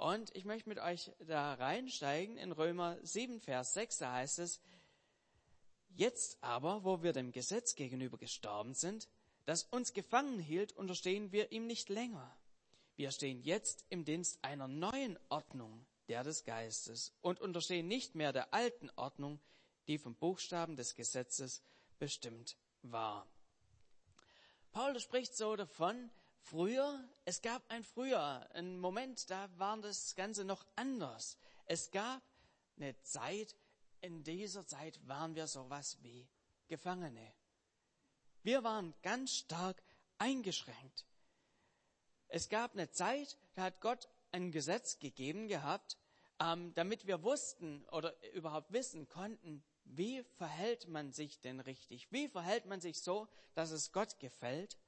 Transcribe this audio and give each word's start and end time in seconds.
Und 0.00 0.34
ich 0.34 0.46
möchte 0.46 0.66
mit 0.66 0.78
euch 0.78 1.12
da 1.26 1.52
reinsteigen 1.52 2.38
in 2.38 2.52
Römer 2.52 2.96
7, 3.02 3.38
Vers 3.38 3.74
6, 3.74 3.98
da 3.98 4.14
heißt 4.14 4.38
es, 4.38 4.58
Jetzt 5.90 6.42
aber, 6.42 6.84
wo 6.84 7.02
wir 7.02 7.12
dem 7.12 7.32
Gesetz 7.32 7.74
gegenüber 7.74 8.16
gestorben 8.16 8.72
sind, 8.72 9.10
das 9.44 9.64
uns 9.64 9.92
gefangen 9.92 10.38
hielt, 10.38 10.72
unterstehen 10.72 11.32
wir 11.32 11.52
ihm 11.52 11.66
nicht 11.66 11.90
länger. 11.90 12.34
Wir 12.96 13.10
stehen 13.10 13.42
jetzt 13.42 13.84
im 13.90 14.06
Dienst 14.06 14.42
einer 14.42 14.68
neuen 14.68 15.18
Ordnung, 15.28 15.84
der 16.08 16.24
des 16.24 16.44
Geistes, 16.44 17.12
und 17.20 17.38
unterstehen 17.38 17.86
nicht 17.86 18.14
mehr 18.14 18.32
der 18.32 18.54
alten 18.54 18.88
Ordnung, 18.96 19.38
die 19.86 19.98
vom 19.98 20.14
Buchstaben 20.14 20.76
des 20.76 20.94
Gesetzes 20.94 21.62
bestimmt 21.98 22.56
war. 22.80 23.26
Paulus 24.72 25.02
spricht 25.02 25.36
so 25.36 25.56
davon, 25.56 26.10
früher, 26.42 27.08
es 27.24 27.42
gab 27.42 27.62
ein 27.70 27.82
früher, 27.84 28.48
ein 28.54 28.78
Moment, 28.78 29.30
da 29.30 29.48
war 29.58 29.78
das 29.80 30.14
Ganze 30.14 30.44
noch 30.44 30.66
anders. 30.76 31.38
Es 31.66 31.90
gab 31.90 32.22
eine 32.76 33.00
Zeit, 33.02 33.54
in 34.00 34.24
dieser 34.24 34.66
Zeit 34.66 35.00
waren 35.06 35.34
wir 35.34 35.46
sowas 35.46 35.98
wie 36.02 36.28
Gefangene. 36.68 37.32
Wir 38.42 38.64
waren 38.64 38.94
ganz 39.02 39.32
stark 39.32 39.82
eingeschränkt. 40.18 41.06
Es 42.28 42.48
gab 42.48 42.72
eine 42.72 42.90
Zeit, 42.90 43.38
da 43.54 43.62
hat 43.62 43.80
Gott 43.80 44.08
ein 44.32 44.52
Gesetz 44.52 44.98
gegeben 44.98 45.48
gehabt, 45.48 45.98
ähm, 46.38 46.72
damit 46.74 47.06
wir 47.06 47.22
wussten 47.22 47.84
oder 47.88 48.14
überhaupt 48.32 48.72
wissen 48.72 49.08
konnten, 49.08 49.62
wie 49.84 50.22
verhält 50.22 50.88
man 50.88 51.12
sich 51.12 51.40
denn 51.40 51.60
richtig? 51.60 52.10
Wie 52.12 52.28
verhält 52.28 52.66
man 52.66 52.80
sich 52.80 53.00
so, 53.00 53.28
dass 53.54 53.70
es 53.70 53.92
Gott 53.92 54.18
gefällt? 54.20 54.78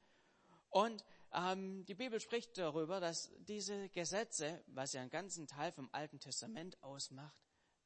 Und 0.71 1.05
ähm, 1.35 1.85
die 1.87 1.95
Bibel 1.95 2.21
spricht 2.21 2.59
darüber, 2.59 3.01
dass 3.01 3.31
diese 3.39 3.89
Gesetze, 3.91 4.63
was 4.67 4.93
ja 4.93 5.01
einen 5.01 5.11
ganzen 5.11 5.47
Teil 5.47 5.73
vom 5.73 5.89
Alten 5.93 6.21
Testament 6.21 6.83
ausmacht, 6.83 7.37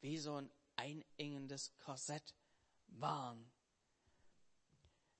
wie 0.00 0.18
so 0.18 0.36
ein 0.36 0.50
einengendes 0.76 1.76
Korsett 1.78 2.34
waren. 2.88 3.50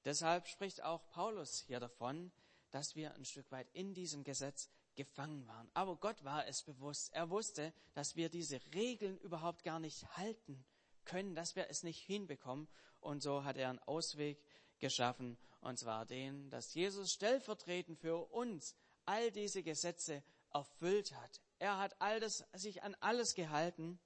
Deshalb 0.05 0.47
spricht 0.47 0.83
auch 0.83 1.09
Paulus 1.09 1.59
hier 1.67 1.81
davon, 1.81 2.31
dass 2.71 2.95
wir 2.95 3.15
ein 3.15 3.25
Stück 3.25 3.51
weit 3.51 3.69
in 3.73 3.95
diesem 3.95 4.23
Gesetz 4.23 4.69
gefangen 4.95 5.47
waren. 5.47 5.69
Aber 5.75 5.97
Gott 5.97 6.25
war 6.25 6.47
es 6.47 6.63
bewusst. 6.63 7.13
Er 7.13 7.31
wusste, 7.31 7.73
dass 7.95 8.17
wir 8.17 8.29
diese 8.29 8.61
Regeln 8.75 9.19
überhaupt 9.19 9.63
gar 9.63 9.79
nicht 9.79 10.17
halten 10.17 10.65
können, 11.05 11.35
dass 11.35 11.57
wir 11.57 11.69
es 11.71 11.83
nicht 11.83 12.01
hinbekommen. 12.01 12.69
Und 13.01 13.23
so 13.23 13.45
hat 13.45 13.57
er 13.57 13.71
einen 13.71 13.79
Ausweg 13.81 14.43
geschaffen, 14.79 15.39
und 15.67 15.79
zwar 15.79 16.07
den, 16.07 16.49
dass 16.49 16.75
Jesus 16.75 17.13
stellvertretend 17.13 17.99
für 17.99 18.31
uns 18.31 18.77
all 19.05 19.33
diese 19.33 19.65
Gesetze 19.65 20.23
erfüllt 20.53 21.13
hat. 21.13 21.41
Er 21.59 21.79
hat 21.79 22.01
all 22.01 22.21
das, 22.21 22.45
sich 22.53 22.85
an 22.85 22.95
alles 23.01 23.35
gehalten 23.35 23.99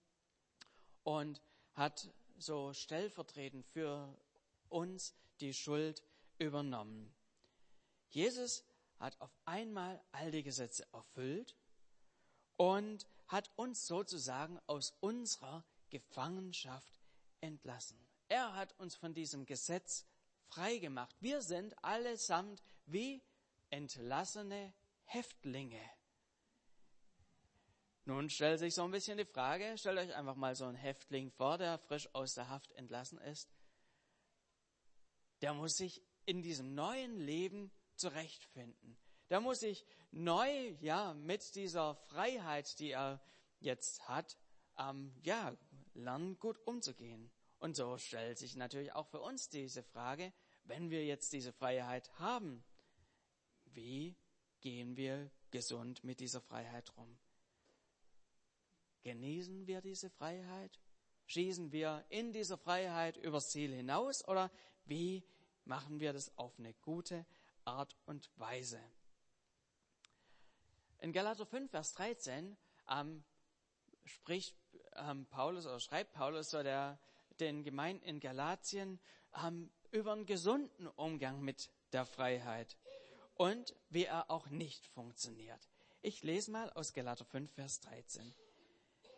und 1.03 1.43
hat 1.75 2.11
so 2.39 2.73
stellvertretend 2.73 3.67
für 3.67 4.17
uns 4.71 5.15
die 5.41 5.53
Schuld 5.53 6.03
übernommen. 6.39 7.15
Jesus 8.09 8.65
hat 8.99 9.21
auf 9.21 9.37
einmal 9.45 10.03
all 10.13 10.31
die 10.31 10.43
Gesetze 10.43 10.87
erfüllt 10.95 11.57
und 12.57 13.07
hat 13.29 13.51
uns 13.57 13.87
sozusagen 13.87 14.59
aus 14.67 14.97
unserer 15.01 15.67
Gefangenschaft 15.91 16.99
entlassen. 17.43 17.99
Er 18.29 18.55
hat 18.55 18.79
uns 18.79 18.97
von 18.97 19.13
diesem 19.13 19.45
Gesetz 19.45 20.07
frei 20.51 20.79
gemacht. 20.79 21.17
Wir 21.21 21.43
sind 21.43 21.75
allesamt 21.83 22.63
wie 22.87 23.23
entlassene 23.71 24.75
Häftlinge. 25.05 25.81
Nun 28.05 28.29
stellt 28.29 28.59
sich 28.59 28.75
so 28.75 28.83
ein 28.83 28.91
bisschen 28.91 29.19
die 29.19 29.25
Frage, 29.25 29.77
stellt 29.79 29.99
euch 29.99 30.15
einfach 30.15 30.35
mal 30.35 30.55
so 30.55 30.65
einen 30.65 30.77
Häftling 30.77 31.31
vor, 31.31 31.59
der 31.59 31.79
frisch 31.79 32.13
aus 32.15 32.35
der 32.35 32.49
Haft 32.49 32.73
entlassen 32.73 33.19
ist. 33.19 33.49
Der 35.43 35.55
muss 35.55 35.75
sich 35.75 36.03
in 36.27 36.43
diesem 36.43 36.75
neuen 36.75 37.19
Leben 37.19 37.71
zurechtfinden. 37.95 38.99
Der 39.29 39.41
muss 39.41 39.61
sich 39.61 39.87
neu, 40.11 40.77
ja, 40.81 41.15
mit 41.15 41.55
dieser 41.55 41.95
Freiheit, 41.95 42.79
die 42.79 42.91
er 42.91 43.23
jetzt 43.61 44.09
hat, 44.09 44.37
ähm, 44.77 45.15
ja, 45.23 45.57
lernen, 45.95 46.39
gut 46.39 46.59
umzugehen. 46.67 47.31
Und 47.61 47.77
so 47.77 47.99
stellt 47.99 48.39
sich 48.39 48.57
natürlich 48.57 48.95
auch 48.95 49.07
für 49.07 49.21
uns 49.21 49.51
diese 49.51 49.83
Frage, 49.83 50.33
wenn 50.65 50.91
wir 50.91 51.05
jetzt 51.05 51.33
diese 51.35 51.53
Freiheit 51.53 52.11
haben, 52.19 52.65
wie 53.67 54.17
gehen 54.61 54.97
wir 54.97 55.31
gesund 55.51 56.03
mit 56.03 56.21
dieser 56.21 56.41
Freiheit 56.41 56.97
rum? 56.97 57.19
Genießen 59.03 59.67
wir 59.67 59.83
diese 59.83 60.09
Freiheit? 60.09 60.81
Schießen 61.27 61.71
wir 61.71 62.05
in 62.09 62.33
dieser 62.33 62.57
Freiheit 62.57 63.19
übers 63.19 63.51
Ziel 63.51 63.73
hinaus 63.73 64.27
oder 64.27 64.51
wie 64.87 65.23
machen 65.65 66.01
wir 66.01 66.15
das 66.15 66.37
auf 66.39 66.59
eine 66.59 66.73
gute 66.75 67.27
Art 67.67 67.95
und 68.07 68.31
Weise? 68.37 68.81
In 70.99 71.13
Galater 71.13 71.45
5, 71.45 71.71
Vers 71.71 71.93
13 71.93 72.57
ähm, 72.89 73.23
spricht 74.05 74.57
ähm, 74.97 75.27
Paulus 75.27 75.67
oder 75.67 75.79
schreibt 75.79 76.13
Paulus 76.13 76.51
so 76.51 76.63
der, 76.63 76.99
den 77.41 77.65
Gemeinden 77.65 78.05
in 78.05 78.21
Galatien 78.21 79.01
ähm, 79.45 79.71
über 79.91 80.13
einen 80.13 80.27
gesunden 80.27 80.87
Umgang 80.89 81.41
mit 81.43 81.71
der 81.93 82.05
Freiheit 82.05 82.77
und 83.35 83.75
wie 83.89 84.05
er 84.05 84.31
auch 84.31 84.49
nicht 84.49 84.87
funktioniert. 84.87 85.69
Ich 86.03 86.23
lese 86.23 86.51
mal 86.51 86.71
aus 86.71 86.93
Galater 86.93 87.25
5, 87.25 87.53
Vers 87.53 87.81
13. 87.81 88.35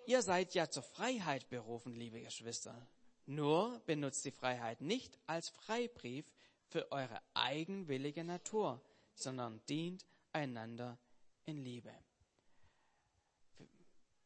Ihr 0.06 0.22
seid 0.22 0.54
ja 0.54 0.68
zur 0.68 0.82
Freiheit 0.82 1.48
berufen, 1.48 1.94
liebe 1.94 2.20
Geschwister. 2.20 2.88
Nur 3.26 3.80
benutzt 3.86 4.24
die 4.24 4.32
Freiheit 4.32 4.80
nicht 4.80 5.18
als 5.26 5.48
Freibrief 5.48 6.24
für 6.66 6.90
eure 6.90 7.20
eigenwillige 7.34 8.24
Natur, 8.24 8.82
sondern 9.14 9.60
dient 9.66 10.06
einander 10.32 10.98
in 11.44 11.58
Liebe. 11.58 11.92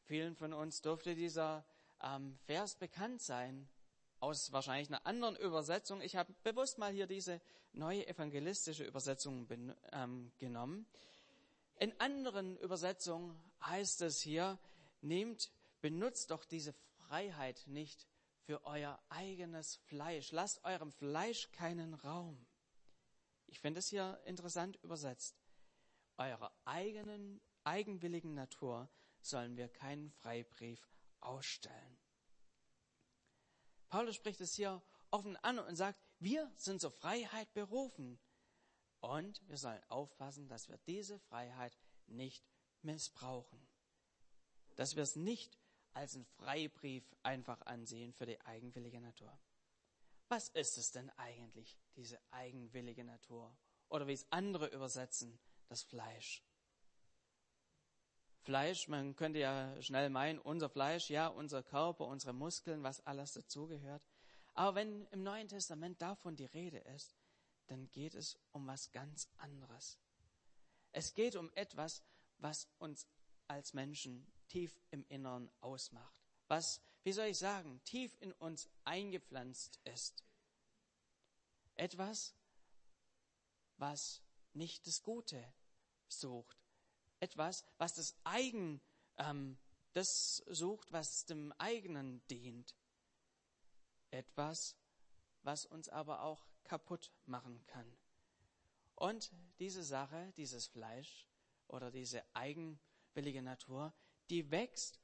Vielen 0.05 0.37
von 0.37 0.53
uns 0.53 0.81
dürfte 0.81 1.15
dieser 1.15 1.67
ähm, 2.03 2.39
Vers 2.47 2.77
bekannt 2.77 3.21
sein, 3.21 3.69
aus 4.21 4.53
wahrscheinlich 4.53 4.89
einer 4.89 5.07
anderen 5.07 5.37
Übersetzung. 5.37 6.01
Ich 6.01 6.17
habe 6.17 6.35
bewusst 6.43 6.79
mal 6.79 6.93
hier 6.93 7.07
diese 7.07 7.41
neue 7.73 8.07
evangelistische 8.07 8.85
Übersetzung 8.85 9.49
ähm, 9.93 10.33
genommen. 10.39 10.87
In 11.79 11.99
anderen 12.01 12.57
Übersetzungen 12.59 13.39
heißt 13.63 14.03
es 14.03 14.21
hier, 14.21 14.59
nehmt 15.03 15.51
benutzt 15.81 16.31
doch 16.31 16.45
diese 16.45 16.73
Freiheit 17.07 17.65
nicht 17.67 18.07
für 18.47 18.65
euer 18.65 18.99
eigenes 19.09 19.77
Fleisch. 19.87 20.33
Lasst 20.33 20.65
eurem 20.65 20.93
Fleisch 20.93 21.51
keinen 21.53 21.95
Raum. 21.95 22.47
Ich 23.47 23.61
finde 23.61 23.81
es 23.81 23.89
hier 23.89 24.21
interessant 24.25 24.77
übersetzt. 24.83 25.37
Eurer 26.17 26.53
eigenen, 26.65 27.41
eigenwilligen 27.65 28.35
Natur 28.35 28.89
sollen 29.21 29.57
wir 29.57 29.69
keinen 29.69 30.11
Freibrief 30.11 30.81
ausstellen. 31.21 31.99
Paulus 33.89 34.17
spricht 34.17 34.41
es 34.41 34.55
hier 34.55 34.83
offen 35.11 35.37
an 35.37 35.59
und 35.59 35.77
sagt, 35.77 36.01
wir 36.19 36.51
sind 36.57 36.81
zur 36.81 36.91
Freiheit 36.91 37.53
berufen. 37.55 38.19
Und 39.01 39.47
wir 39.49 39.57
sollen 39.57 39.83
aufpassen, 39.89 40.49
dass 40.49 40.69
wir 40.69 40.79
diese 40.87 41.19
Freiheit 41.19 41.77
nicht 42.07 42.45
missbrauchen. 42.83 43.67
Dass 44.75 44.97
wir 44.97 45.03
es 45.03 45.17
nicht 45.17 45.59
als 45.93 46.15
einen 46.15 46.25
Freibrief 46.25 47.05
einfach 47.23 47.61
ansehen 47.63 48.13
für 48.13 48.27
die 48.27 48.41
eigenwillige 48.43 49.01
Natur. 49.01 49.39
Was 50.29 50.49
ist 50.51 50.77
es 50.77 50.91
denn 50.91 51.11
eigentlich, 51.11 51.79
diese 51.95 52.21
eigenwillige 52.31 53.05
Natur? 53.05 53.57
Oder 53.89 54.07
wie 54.07 54.13
es 54.13 54.31
andere 54.31 54.67
übersetzen, 54.67 55.39
das 55.69 55.83
Fleisch. 55.83 56.43
Fleisch, 58.47 58.87
man 58.87 59.17
könnte 59.17 59.41
ja 59.41 59.83
schnell 59.83 60.09
meinen, 60.09 60.39
unser 60.39 60.69
Fleisch, 60.69 61.11
ja, 61.11 61.27
unser 61.27 61.65
Körper, 61.65 62.07
unsere 62.07 62.33
Muskeln, 62.33 62.85
was 62.85 63.05
alles 63.05 63.33
dazugehört. 63.33 64.05
Aber 64.55 64.77
wenn 64.77 65.05
im 65.07 65.25
Neuen 65.25 65.49
Testament 65.49 66.01
davon 66.01 66.37
die 66.37 66.45
Rede 66.45 66.79
ist, 66.79 67.17
dann 67.67 67.91
geht 67.91 68.15
es 68.15 68.39
um 68.53 68.65
was 68.69 68.93
ganz 68.93 69.29
anderes. 69.39 69.99
Es 70.93 71.13
geht 71.13 71.35
um 71.35 71.51
etwas, 71.57 72.05
was 72.39 72.69
uns 72.79 73.09
als 73.49 73.75
Menschen 73.75 74.25
tief 74.47 74.79
im 74.93 75.05
Inneren 75.09 75.51
ausmacht. 75.61 76.15
Was, 76.47 76.81
wie 77.03 77.13
soll 77.13 77.27
ich 77.27 77.39
sagen, 77.39 77.81
tief 77.83 78.17
in 78.21 78.31
uns 78.35 78.69
eingepflanzt 78.85 79.81
ist. 79.83 80.23
Etwas, 81.75 82.33
was 83.77 84.23
nicht 84.53 84.87
das 84.87 85.03
Gute 85.03 85.45
sucht. 86.07 86.66
Etwas, 87.21 87.65
was 87.79 87.95
das 87.95 88.17
Eigen, 88.25 88.81
ähm, 89.17 89.59
das 89.93 90.43
sucht, 90.49 90.93
was 90.93 91.25
dem 91.25 91.53
eigenen 91.53 92.27
dient. 92.29 92.75
Etwas, 94.11 94.77
was 95.43 95.65
uns 95.65 95.89
aber 95.89 96.23
auch 96.23 96.47
kaputt 96.65 97.13
machen 97.25 97.65
kann. 97.67 97.97
Und 98.95 99.33
diese 99.59 99.83
Sache, 99.83 100.33
dieses 100.37 100.67
Fleisch 100.67 101.27
oder 101.69 101.91
diese 101.91 102.23
eigenwillige 102.35 103.43
Natur, 103.43 103.95
die 104.31 104.51
wächst, 104.51 105.01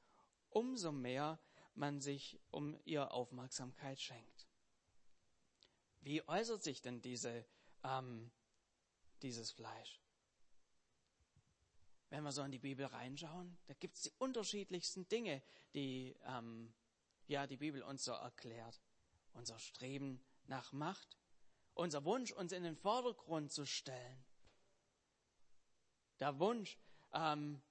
umso 0.50 0.92
mehr 0.92 1.38
man 1.74 2.00
sich 2.00 2.38
um 2.50 2.78
ihr 2.84 3.12
Aufmerksamkeit 3.12 4.00
schenkt. 4.00 4.46
Wie 6.00 6.26
äußert 6.28 6.62
sich 6.62 6.82
denn 6.82 7.00
diese, 7.00 7.46
ähm, 7.84 8.30
dieses 9.22 9.52
Fleisch? 9.52 10.00
Wenn 12.12 12.24
wir 12.24 12.32
so 12.32 12.42
in 12.42 12.52
die 12.52 12.58
Bibel 12.58 12.84
reinschauen, 12.84 13.56
da 13.68 13.72
gibt 13.72 13.96
es 13.96 14.02
die 14.02 14.12
unterschiedlichsten 14.18 15.08
Dinge, 15.08 15.42
die 15.72 16.14
ähm, 16.26 16.74
ja, 17.26 17.46
die 17.46 17.56
Bibel 17.56 17.82
uns 17.82 18.04
so 18.04 18.12
erklärt. 18.12 18.82
Unser 19.32 19.58
Streben 19.58 20.22
nach 20.44 20.74
Macht, 20.74 21.16
unser 21.72 22.04
Wunsch, 22.04 22.30
uns 22.32 22.52
in 22.52 22.64
den 22.64 22.76
Vordergrund 22.76 23.50
zu 23.50 23.64
stellen. 23.64 24.24
Der 26.20 26.38
Wunsch, 26.38 26.76
ähm, 27.14 27.62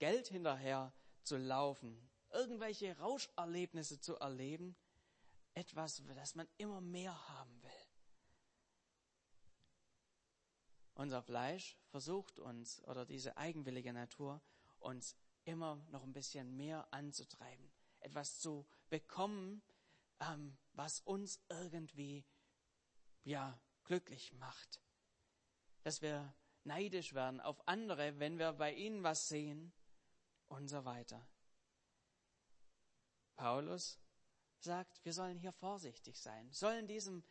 Geld 0.00 0.26
hinterher 0.26 0.92
zu 1.22 1.36
laufen, 1.36 2.10
irgendwelche 2.32 2.98
Rauscherlebnisse 2.98 4.00
zu 4.00 4.16
erleben, 4.16 4.74
etwas, 5.54 6.02
das 6.16 6.34
man 6.34 6.48
immer 6.56 6.80
mehr 6.80 7.28
haben 7.28 7.62
will. 7.62 7.70
Unser 10.98 11.22
Fleisch 11.22 11.78
versucht 11.90 12.40
uns, 12.40 12.82
oder 12.82 13.06
diese 13.06 13.36
eigenwillige 13.36 13.92
Natur, 13.92 14.42
uns 14.80 15.16
immer 15.44 15.76
noch 15.90 16.02
ein 16.02 16.12
bisschen 16.12 16.56
mehr 16.56 16.92
anzutreiben, 16.92 17.70
etwas 18.00 18.40
zu 18.40 18.66
bekommen, 18.90 19.62
ähm, 20.18 20.58
was 20.72 20.98
uns 21.02 21.40
irgendwie 21.48 22.26
ja 23.22 23.60
glücklich 23.84 24.32
macht, 24.32 24.80
dass 25.84 26.02
wir 26.02 26.34
neidisch 26.64 27.14
werden 27.14 27.40
auf 27.40 27.68
andere, 27.68 28.18
wenn 28.18 28.40
wir 28.40 28.52
bei 28.54 28.74
ihnen 28.74 29.04
was 29.04 29.28
sehen 29.28 29.72
und 30.48 30.66
so 30.66 30.84
weiter. 30.84 31.24
Paulus 33.36 34.00
sagt, 34.58 35.04
wir 35.04 35.12
sollen 35.12 35.38
hier 35.38 35.52
vorsichtig 35.52 36.20
sein, 36.20 36.50
sollen 36.50 36.88
diesem, 36.88 37.22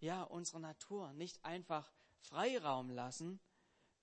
ja, 0.00 0.22
unserer 0.22 0.60
Natur 0.60 1.14
nicht 1.14 1.42
einfach 1.46 1.90
Freiraum 2.20 2.90
lassen, 2.90 3.40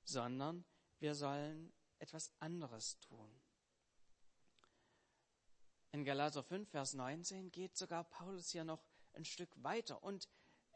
sondern 0.04 0.66
wir 1.00 1.16
sollen 1.16 1.74
etwas 2.00 2.32
anderes 2.40 3.00
tun. 3.00 3.30
In 5.92 6.04
Galater 6.04 6.44
5, 6.44 6.70
Vers 6.70 6.94
19 6.94 7.52
geht 7.52 7.78
sogar 7.78 8.04
Paulus 8.04 8.50
hier 8.50 8.64
noch 8.64 8.84
ein 9.14 9.26
Stück 9.26 9.50
weiter 9.64 10.04
und 10.04 10.28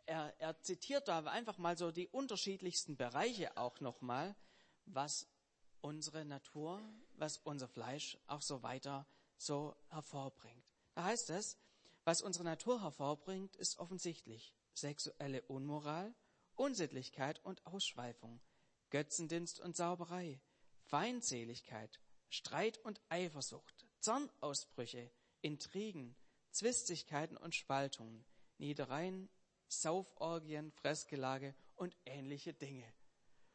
er, 0.06 0.34
er 0.40 0.60
zitiert 0.62 1.08
da 1.08 1.20
einfach 1.26 1.58
mal 1.58 1.78
so 1.78 1.92
die 1.92 2.08
unterschiedlichsten 2.08 2.98
Bereiche 2.98 3.56
auch 3.58 3.80
nochmal, 3.82 4.36
was 4.86 5.28
unsere 5.82 6.26
Natur, 6.26 6.82
was 7.14 7.38
unser 7.38 7.68
Fleisch 7.68 8.18
auch 8.28 8.42
so 8.42 8.64
weiter 8.64 9.06
so 9.38 9.76
hervorbringt. 9.90 10.66
Da 10.94 11.04
heißt 11.04 11.30
es, 11.32 11.58
was 12.04 12.22
unsere 12.22 12.44
Natur 12.46 12.82
hervorbringt, 12.82 13.56
ist 13.56 13.78
offensichtlich 13.78 14.56
sexuelle 14.74 15.44
Unmoral, 15.44 16.14
Unsittlichkeit 16.56 17.44
und 17.44 17.66
Ausschweifung, 17.66 18.42
Götzendienst 18.90 19.60
und 19.60 19.76
Sauberei, 19.76 20.42
Feindseligkeit, 20.84 22.00
Streit 22.30 22.78
und 22.80 23.02
Eifersucht, 23.10 23.88
Zornausbrüche, 24.00 25.12
Intrigen, 25.42 26.16
Zwistigkeiten 26.52 27.38
und 27.38 27.56
Spaltungen, 27.56 28.26
Niedereien, 28.58 29.30
Sauforgien, 29.68 30.72
Fressgelage 30.72 31.56
und 31.76 31.96
ähnliche 32.06 32.54
Dinge. 32.54 32.92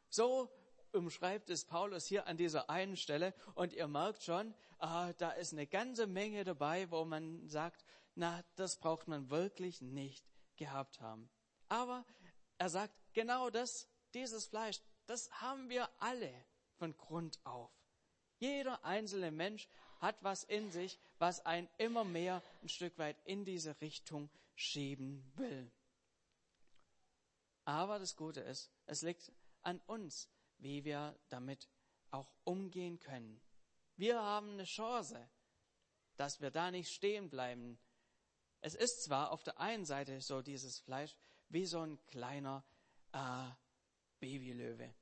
So 0.08 0.50
umschreibt 0.92 1.50
es 1.50 1.64
Paulus 1.64 2.06
hier 2.06 2.26
an 2.26 2.36
dieser 2.36 2.70
einen 2.70 2.96
Stelle 2.96 3.34
und 3.54 3.72
ihr 3.72 3.86
merkt 3.86 4.22
schon, 4.22 4.54
ah, 4.78 5.12
da 5.14 5.30
ist 5.30 5.52
eine 5.52 5.66
ganze 5.66 6.06
Menge 6.06 6.44
dabei, 6.44 6.90
wo 6.90 7.04
man 7.04 7.46
sagt, 7.48 7.84
na, 8.14 8.42
das 8.54 8.78
braucht 8.78 9.08
man 9.08 9.30
wirklich 9.30 9.82
nicht 9.82 10.26
gehabt 10.56 11.00
haben. 11.00 11.28
Aber 11.68 12.04
er 12.58 12.68
sagt, 12.68 12.94
genau 13.12 13.50
das, 13.50 13.88
dieses 14.14 14.46
Fleisch, 14.46 14.80
das 15.06 15.30
haben 15.40 15.68
wir 15.68 15.88
alle 16.00 16.32
von 16.78 16.96
Grund 16.96 17.38
auf. 17.44 17.70
Jeder 18.38 18.84
einzelne 18.84 19.30
Mensch 19.30 19.68
hat 19.98 20.22
was 20.22 20.44
in 20.44 20.70
sich, 20.70 20.98
was 21.18 21.44
einen 21.46 21.68
immer 21.78 22.04
mehr 22.04 22.42
ein 22.62 22.68
Stück 22.68 22.98
weit 22.98 23.16
in 23.24 23.44
diese 23.44 23.80
Richtung 23.80 24.30
schieben 24.54 25.24
will. 25.36 25.70
Aber 27.64 27.98
das 27.98 28.16
Gute 28.16 28.40
ist, 28.40 28.70
es 28.86 29.02
liegt 29.02 29.32
an 29.62 29.80
uns, 29.86 30.28
wie 30.58 30.84
wir 30.84 31.18
damit 31.28 31.68
auch 32.10 32.30
umgehen 32.44 33.00
können. 33.00 33.40
Wir 33.96 34.22
haben 34.22 34.52
eine 34.52 34.64
Chance, 34.64 35.28
dass 36.16 36.40
wir 36.40 36.50
da 36.50 36.70
nicht 36.70 36.90
stehen 36.90 37.28
bleiben. 37.28 37.78
Es 38.60 38.74
ist 38.74 39.04
zwar 39.04 39.30
auf 39.32 39.42
der 39.42 39.58
einen 39.58 39.84
Seite 39.84 40.20
so 40.20 40.42
dieses 40.42 40.78
Fleisch 40.80 41.16
wie 41.48 41.66
so 41.66 41.80
ein 41.80 41.98
kleiner 42.06 42.64
äh, 43.12 43.50
Babylöwe. 44.20 44.94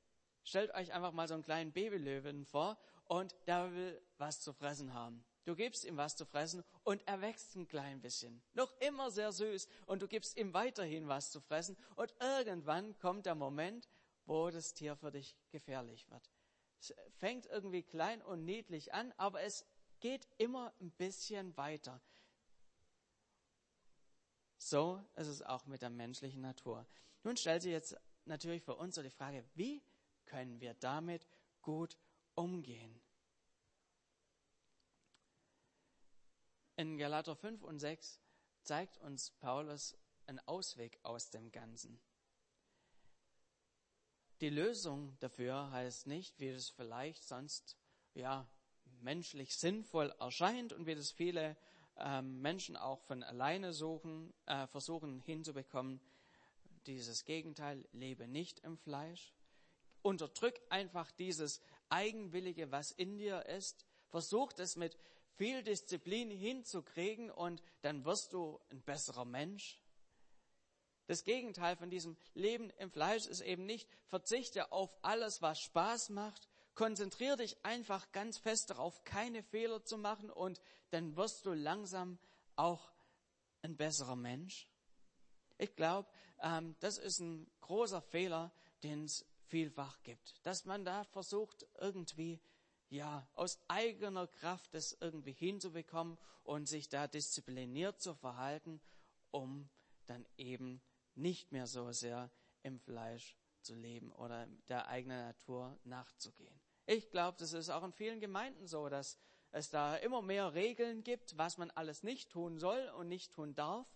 Stellt 0.43 0.73
euch 0.75 0.93
einfach 0.93 1.11
mal 1.11 1.27
so 1.27 1.33
einen 1.33 1.43
kleinen 1.43 1.71
Babylöwen 1.71 2.45
vor 2.45 2.77
und 3.05 3.35
der 3.47 3.73
will 3.73 4.01
was 4.17 4.41
zu 4.41 4.53
fressen 4.53 4.93
haben. 4.93 5.25
Du 5.45 5.55
gibst 5.55 5.85
ihm 5.85 5.97
was 5.97 6.15
zu 6.15 6.25
fressen 6.25 6.63
und 6.83 7.07
er 7.07 7.21
wächst 7.21 7.55
ein 7.55 7.67
klein 7.67 8.01
bisschen. 8.01 8.41
Noch 8.53 8.73
immer 8.79 9.11
sehr 9.11 9.31
süß 9.31 9.67
und 9.85 10.01
du 10.01 10.07
gibst 10.07 10.37
ihm 10.37 10.53
weiterhin 10.53 11.07
was 11.07 11.31
zu 11.31 11.39
fressen 11.39 11.77
und 11.95 12.13
irgendwann 12.19 12.97
kommt 12.97 13.27
der 13.27 13.35
Moment, 13.35 13.87
wo 14.25 14.49
das 14.49 14.73
Tier 14.73 14.95
für 14.95 15.11
dich 15.11 15.35
gefährlich 15.51 16.09
wird. 16.09 16.31
Es 16.79 16.93
fängt 17.19 17.45
irgendwie 17.45 17.83
klein 17.83 18.21
und 18.23 18.43
niedlich 18.43 18.93
an, 18.93 19.13
aber 19.17 19.41
es 19.41 19.65
geht 19.99 20.27
immer 20.37 20.73
ein 20.81 20.91
bisschen 20.91 21.55
weiter. 21.57 22.01
So 24.57 25.03
ist 25.15 25.27
es 25.27 25.41
auch 25.41 25.65
mit 25.65 25.81
der 25.81 25.89
menschlichen 25.89 26.41
Natur. 26.41 26.85
Nun 27.23 27.37
stellt 27.37 27.61
sich 27.61 27.71
jetzt 27.71 27.97
natürlich 28.25 28.63
für 28.63 28.75
uns 28.75 28.95
so 28.95 29.03
die 29.03 29.09
Frage, 29.09 29.45
wie 29.53 29.83
können 30.25 30.59
wir 30.59 30.73
damit 30.75 31.27
gut 31.61 31.97
umgehen? 32.35 33.01
In 36.77 36.97
Galater 36.97 37.35
5 37.35 37.63
und 37.63 37.79
6 37.79 38.19
zeigt 38.63 38.97
uns 38.97 39.31
Paulus 39.31 39.97
einen 40.27 40.39
Ausweg 40.39 40.99
aus 41.03 41.29
dem 41.29 41.51
Ganzen. 41.51 41.99
Die 44.41 44.49
Lösung 44.49 45.17
dafür 45.19 45.71
heißt 45.71 46.07
nicht, 46.07 46.39
wie 46.39 46.49
es 46.49 46.69
vielleicht 46.69 47.23
sonst 47.23 47.77
ja 48.13 48.49
menschlich 48.99 49.55
sinnvoll 49.55 50.13
erscheint 50.19 50.73
und 50.73 50.85
wie 50.85 50.95
das 50.95 51.11
viele 51.11 51.55
ähm, 51.97 52.41
Menschen 52.41 52.75
auch 52.75 53.01
von 53.01 53.23
alleine 53.23 53.73
suchen, 53.73 54.33
äh, 54.45 54.67
versuchen 54.67 55.21
hinzubekommen. 55.21 55.99
Dieses 56.85 57.25
Gegenteil, 57.25 57.87
lebe 57.93 58.27
nicht 58.27 58.59
im 58.59 58.77
Fleisch. 58.77 59.33
Unterdrück 60.01 60.59
einfach 60.69 61.09
dieses 61.11 61.61
Eigenwillige, 61.89 62.71
was 62.71 62.91
in 62.91 63.17
dir 63.17 63.45
ist. 63.47 63.85
Versuch 64.09 64.51
es 64.57 64.75
mit 64.75 64.97
viel 65.35 65.63
Disziplin 65.63 66.29
hinzukriegen 66.29 67.31
und 67.31 67.61
dann 67.81 68.05
wirst 68.05 68.33
du 68.33 68.59
ein 68.69 68.81
besserer 68.81 69.25
Mensch. 69.25 69.81
Das 71.07 71.23
Gegenteil 71.23 71.75
von 71.75 71.89
diesem 71.89 72.17
Leben 72.33 72.69
im 72.77 72.91
Fleisch 72.91 73.27
ist 73.27 73.41
eben 73.41 73.65
nicht, 73.65 73.87
verzichte 74.07 74.71
auf 74.71 74.95
alles, 75.03 75.41
was 75.41 75.59
Spaß 75.59 76.09
macht, 76.09 76.47
konzentriere 76.75 77.37
dich 77.37 77.57
einfach 77.65 78.11
ganz 78.11 78.37
fest 78.37 78.69
darauf, 78.69 79.03
keine 79.03 79.43
Fehler 79.43 79.83
zu 79.83 79.97
machen 79.97 80.29
und 80.29 80.61
dann 80.91 81.15
wirst 81.15 81.45
du 81.45 81.53
langsam 81.53 82.19
auch 82.55 82.91
ein 83.61 83.75
besserer 83.75 84.15
Mensch. 84.15 84.69
Ich 85.57 85.75
glaube, 85.75 86.09
ähm, 86.41 86.75
das 86.79 86.97
ist 86.97 87.19
ein 87.19 87.49
großer 87.61 88.01
Fehler, 88.01 88.51
den 88.83 89.05
es 89.05 89.25
vielfach 89.47 90.01
gibt, 90.03 90.45
dass 90.45 90.65
man 90.65 90.83
da 90.85 91.03
versucht, 91.05 91.65
irgendwie 91.79 92.41
ja, 92.89 93.27
aus 93.33 93.59
eigener 93.67 94.27
Kraft 94.27 94.73
das 94.73 94.97
irgendwie 94.99 95.33
hinzubekommen 95.33 96.17
und 96.43 96.67
sich 96.67 96.89
da 96.89 97.07
diszipliniert 97.07 97.99
zu 97.99 98.13
verhalten, 98.13 98.79
um 99.31 99.69
dann 100.05 100.25
eben 100.37 100.81
nicht 101.15 101.51
mehr 101.51 101.67
so 101.67 101.91
sehr 101.91 102.29
im 102.61 102.79
Fleisch 102.79 103.35
zu 103.61 103.75
leben 103.75 104.11
oder 104.11 104.47
der 104.67 104.87
eigenen 104.87 105.25
Natur 105.25 105.77
nachzugehen. 105.83 106.64
Ich 106.85 107.09
glaube, 107.09 107.37
das 107.39 107.53
ist 107.53 107.69
auch 107.69 107.83
in 107.83 107.93
vielen 107.93 108.19
Gemeinden 108.19 108.67
so, 108.67 108.89
dass 108.89 109.17
es 109.51 109.69
da 109.69 109.95
immer 109.95 110.21
mehr 110.21 110.53
Regeln 110.53 111.03
gibt, 111.03 111.37
was 111.37 111.57
man 111.57 111.71
alles 111.71 112.03
nicht 112.03 112.29
tun 112.29 112.59
soll 112.59 112.89
und 112.97 113.07
nicht 113.07 113.31
tun 113.31 113.55
darf, 113.55 113.87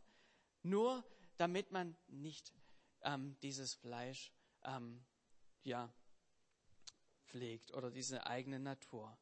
nur 0.64 1.04
damit 1.38 1.72
man 1.72 1.96
nicht 2.08 2.54
ähm, 3.02 3.38
dieses 3.42 3.76
Fleisch 3.76 4.34
ähm, 4.64 5.06
ja, 5.64 5.94
pflegt 7.26 7.74
oder 7.74 7.92
diese 7.92 8.26
eigene 8.26 8.60
Natur. 8.60 9.18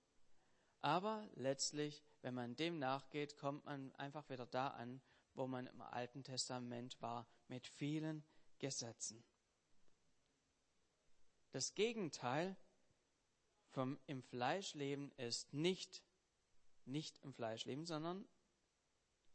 Aber 0.81 1.27
letztlich, 1.33 2.03
wenn 2.21 2.33
man 2.33 2.55
dem 2.55 2.79
nachgeht, 2.79 3.38
kommt 3.38 3.65
man 3.65 3.93
einfach 3.95 4.29
wieder 4.29 4.45
da 4.45 4.69
an, 4.69 5.01
wo 5.33 5.47
man 5.47 5.67
im 5.67 5.81
Alten 5.81 6.24
Testament 6.24 7.01
war, 7.01 7.27
mit 7.47 7.67
vielen 7.67 8.24
Gesetzen. 8.59 9.24
Das 11.51 11.75
Gegenteil 11.75 12.55
vom 13.77 14.00
im 14.07 14.24
Fleisch 14.24 14.74
leben 14.74 15.12
ist 15.17 15.53
nicht 15.53 16.01
nicht 16.86 17.19
im 17.19 17.31
Fleisch 17.31 17.65
leben, 17.65 17.86
sondern 17.86 18.27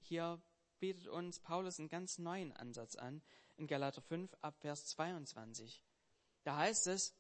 hier 0.01 0.43
bietet 0.81 1.07
uns 1.07 1.39
Paulus 1.39 1.79
einen 1.79 1.89
ganz 1.89 2.19
neuen 2.19 2.53
Ansatz 2.53 2.97
an 2.97 3.23
in 3.57 3.69
Galater 3.69 4.03
5 4.03 4.35
ab 4.41 4.59
Vers 4.59 4.87
22. 4.87 5.85
Da 6.43 6.57
heißt 6.57 6.89
es, 6.89 7.15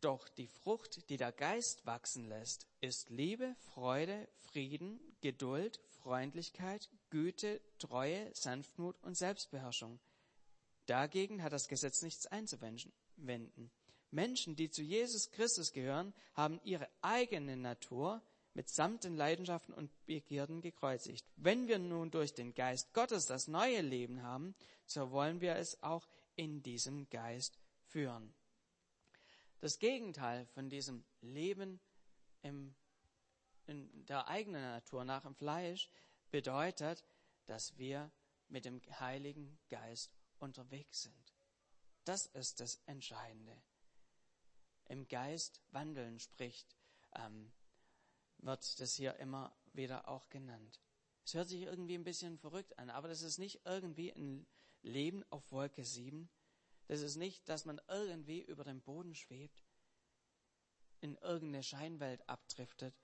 doch 0.00 0.28
die 0.30 0.48
Frucht, 0.48 1.08
die 1.08 1.18
der 1.18 1.30
Geist 1.30 1.86
wachsen 1.86 2.24
lässt, 2.24 2.66
ist 2.80 3.10
Liebe, 3.10 3.54
Freude, 3.60 4.28
Frieden, 4.38 4.98
Geduld, 5.20 5.80
Freundlichkeit, 6.00 6.90
Güte, 7.10 7.60
Treue, 7.78 8.34
Sanftmut 8.34 9.00
und 9.04 9.16
Selbstbeherrschung. 9.16 10.00
Dagegen 10.86 11.44
hat 11.44 11.52
das 11.52 11.68
Gesetz 11.68 12.02
nichts 12.02 12.26
einzuwenden. 12.26 13.70
Menschen, 14.12 14.56
die 14.56 14.70
zu 14.70 14.82
Jesus 14.82 15.30
Christus 15.30 15.72
gehören, 15.72 16.12
haben 16.34 16.60
ihre 16.64 16.88
eigene 17.00 17.56
Natur 17.56 18.22
mitsamt 18.54 19.04
den 19.04 19.16
Leidenschaften 19.16 19.72
und 19.72 19.90
Begierden 20.06 20.60
gekreuzigt. 20.60 21.26
Wenn 21.36 21.68
wir 21.68 21.78
nun 21.78 22.10
durch 22.10 22.34
den 22.34 22.54
Geist 22.54 22.92
Gottes 22.92 23.26
das 23.26 23.48
neue 23.48 23.80
Leben 23.80 24.22
haben, 24.22 24.54
so 24.86 25.10
wollen 25.10 25.40
wir 25.40 25.56
es 25.56 25.82
auch 25.82 26.06
in 26.36 26.62
diesem 26.62 27.08
Geist 27.08 27.58
führen. 27.86 28.34
Das 29.60 29.78
Gegenteil 29.78 30.46
von 30.46 30.68
diesem 30.68 31.04
Leben 31.20 31.80
im, 32.42 32.74
in 33.66 34.04
der 34.06 34.28
eigenen 34.28 34.62
Natur 34.62 35.04
nach 35.04 35.22
dem 35.22 35.34
Fleisch 35.34 35.88
bedeutet, 36.30 37.04
dass 37.46 37.78
wir 37.78 38.10
mit 38.48 38.64
dem 38.64 38.82
Heiligen 39.00 39.58
Geist 39.68 40.10
unterwegs 40.38 41.02
sind. 41.02 41.34
Das 42.04 42.26
ist 42.26 42.60
das 42.60 42.80
Entscheidende. 42.86 43.56
Im 44.86 45.08
Geist 45.08 45.60
wandeln 45.70 46.18
spricht 46.18 46.76
ähm, 47.14 47.52
wird 48.38 48.80
das 48.80 48.94
hier 48.94 49.16
immer 49.16 49.56
wieder 49.72 50.08
auch 50.08 50.28
genannt. 50.28 50.80
Es 51.24 51.34
hört 51.34 51.48
sich 51.48 51.62
irgendwie 51.62 51.94
ein 51.94 52.04
bisschen 52.04 52.38
verrückt 52.38 52.78
an, 52.78 52.90
aber 52.90 53.08
das 53.08 53.22
ist 53.22 53.38
nicht 53.38 53.60
irgendwie 53.64 54.10
ein 54.10 54.46
Leben 54.82 55.22
auf 55.30 55.50
Wolke 55.52 55.84
7. 55.84 56.28
Das 56.88 57.00
ist 57.00 57.16
nicht, 57.16 57.48
dass 57.48 57.64
man 57.64 57.80
irgendwie 57.88 58.42
über 58.42 58.64
dem 58.64 58.82
Boden 58.82 59.14
schwebt, 59.14 59.64
in 61.00 61.16
irgendeine 61.16 61.62
Scheinwelt 61.62 62.28
abdriftet, 62.28 62.94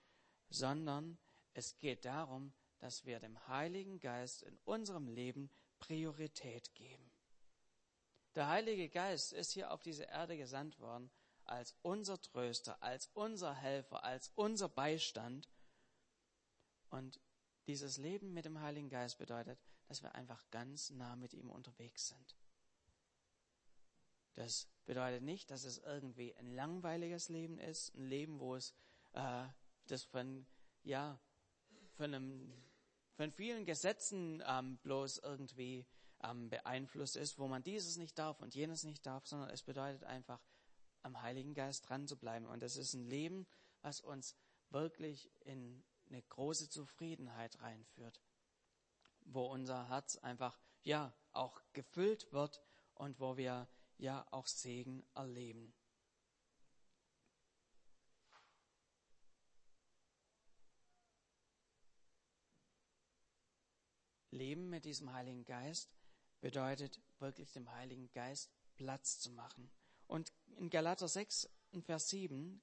sondern 0.50 1.18
es 1.54 1.78
geht 1.78 2.04
darum, 2.04 2.52
dass 2.78 3.04
wir 3.04 3.18
dem 3.18 3.46
Heiligen 3.48 3.98
Geist 3.98 4.42
in 4.42 4.58
unserem 4.64 5.08
Leben 5.08 5.50
Priorität 5.78 6.74
geben. 6.74 7.10
Der 8.34 8.48
Heilige 8.48 8.88
Geist 8.88 9.32
ist 9.32 9.52
hier 9.52 9.72
auf 9.72 9.82
diese 9.82 10.04
Erde 10.04 10.36
gesandt 10.36 10.78
worden, 10.78 11.10
als 11.48 11.76
unser 11.82 12.20
Tröster, 12.20 12.82
als 12.82 13.10
unser 13.14 13.54
Helfer, 13.54 14.04
als 14.04 14.32
unser 14.34 14.68
Beistand. 14.68 15.48
Und 16.90 17.20
dieses 17.66 17.98
Leben 17.98 18.32
mit 18.32 18.44
dem 18.44 18.60
Heiligen 18.60 18.88
Geist 18.88 19.18
bedeutet, 19.18 19.58
dass 19.86 20.02
wir 20.02 20.14
einfach 20.14 20.48
ganz 20.50 20.90
nah 20.90 21.16
mit 21.16 21.34
ihm 21.34 21.50
unterwegs 21.50 22.08
sind. 22.08 22.36
Das 24.34 24.68
bedeutet 24.86 25.22
nicht, 25.22 25.50
dass 25.50 25.64
es 25.64 25.78
irgendwie 25.78 26.34
ein 26.36 26.54
langweiliges 26.54 27.28
Leben 27.28 27.58
ist, 27.58 27.94
ein 27.94 28.04
Leben, 28.04 28.38
wo 28.38 28.54
es 28.54 28.74
äh, 29.12 29.46
das 29.86 30.04
von 30.04 30.46
ja 30.84 31.20
von, 31.98 32.14
einem, 32.14 32.52
von 33.16 33.32
vielen 33.32 33.66
Gesetzen 33.66 34.42
ähm, 34.46 34.78
bloß 34.78 35.18
irgendwie 35.18 35.86
ähm, 36.22 36.48
beeinflusst 36.48 37.16
ist, 37.16 37.38
wo 37.38 37.48
man 37.48 37.62
dieses 37.62 37.96
nicht 37.96 38.18
darf 38.18 38.40
und 38.40 38.54
jenes 38.54 38.84
nicht 38.84 39.04
darf, 39.04 39.26
sondern 39.26 39.50
es 39.50 39.62
bedeutet 39.62 40.04
einfach, 40.04 40.40
am 41.02 41.20
Heiligen 41.22 41.54
Geist 41.54 41.88
dran 41.88 42.06
zu 42.06 42.16
bleiben. 42.16 42.46
Und 42.46 42.62
das 42.62 42.76
ist 42.76 42.94
ein 42.94 43.06
Leben, 43.06 43.46
was 43.82 44.00
uns 44.00 44.36
wirklich 44.70 45.30
in 45.40 45.84
eine 46.08 46.22
große 46.22 46.68
Zufriedenheit 46.68 47.60
reinführt, 47.60 48.20
wo 49.20 49.46
unser 49.46 49.88
Herz 49.88 50.16
einfach, 50.16 50.58
ja, 50.82 51.12
auch 51.32 51.60
gefüllt 51.72 52.32
wird 52.32 52.62
und 52.94 53.20
wo 53.20 53.36
wir, 53.36 53.68
ja, 53.98 54.26
auch 54.30 54.46
Segen 54.46 55.04
erleben. 55.14 55.74
Leben 64.30 64.68
mit 64.68 64.84
diesem 64.84 65.12
Heiligen 65.12 65.44
Geist 65.44 65.90
bedeutet 66.40 67.00
wirklich 67.18 67.52
dem 67.52 67.70
Heiligen 67.72 68.10
Geist 68.12 68.54
Platz 68.76 69.18
zu 69.18 69.32
machen. 69.32 69.70
Und 70.06 70.32
in 70.58 70.70
Galater 70.70 71.08
6 71.08 71.48
in 71.70 71.82
Vers 71.82 72.08
7, 72.08 72.60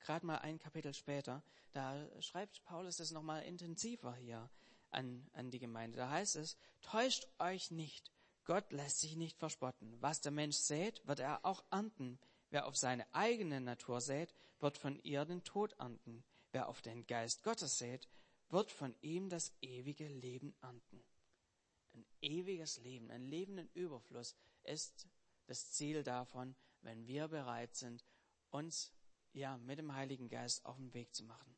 gerade 0.00 0.24
mal 0.24 0.38
ein 0.38 0.58
Kapitel 0.58 0.94
später, 0.94 1.42
da 1.72 2.08
schreibt 2.20 2.64
Paulus 2.64 2.96
das 2.96 3.10
nochmal 3.10 3.42
intensiver 3.42 4.14
hier 4.14 4.48
an, 4.90 5.28
an 5.32 5.50
die 5.50 5.58
Gemeinde. 5.58 5.98
Da 5.98 6.10
heißt 6.10 6.36
es, 6.36 6.56
täuscht 6.80 7.26
euch 7.38 7.70
nicht, 7.70 8.10
Gott 8.44 8.72
lässt 8.72 9.00
sich 9.00 9.16
nicht 9.16 9.38
verspotten. 9.38 10.00
Was 10.00 10.20
der 10.20 10.32
Mensch 10.32 10.56
sät, 10.56 11.06
wird 11.06 11.20
er 11.20 11.44
auch 11.44 11.64
ernten. 11.70 12.18
Wer 12.50 12.66
auf 12.66 12.76
seine 12.76 13.12
eigene 13.14 13.60
Natur 13.60 14.00
sät, 14.00 14.34
wird 14.60 14.78
von 14.78 14.98
ihr 15.02 15.24
den 15.24 15.44
Tod 15.44 15.74
ernten. 15.74 16.24
Wer 16.52 16.68
auf 16.68 16.80
den 16.80 17.06
Geist 17.06 17.42
Gottes 17.42 17.78
sät, 17.78 18.08
wird 18.48 18.72
von 18.72 18.94
ihm 19.02 19.28
das 19.28 19.52
ewige 19.60 20.08
Leben 20.08 20.54
ernten. 20.62 21.04
Ein 21.92 22.06
ewiges 22.22 22.78
Leben, 22.78 23.10
ein 23.10 23.26
Leben 23.26 23.68
Überfluss 23.74 24.34
ist 24.62 25.06
das 25.46 25.72
Ziel 25.72 26.02
davon, 26.02 26.54
wenn 26.88 27.06
wir 27.06 27.28
bereit 27.28 27.76
sind, 27.76 28.02
uns 28.50 28.94
ja 29.34 29.58
mit 29.58 29.78
dem 29.78 29.94
Heiligen 29.94 30.30
Geist 30.30 30.64
auf 30.64 30.76
den 30.78 30.94
Weg 30.94 31.14
zu 31.14 31.22
machen. 31.22 31.54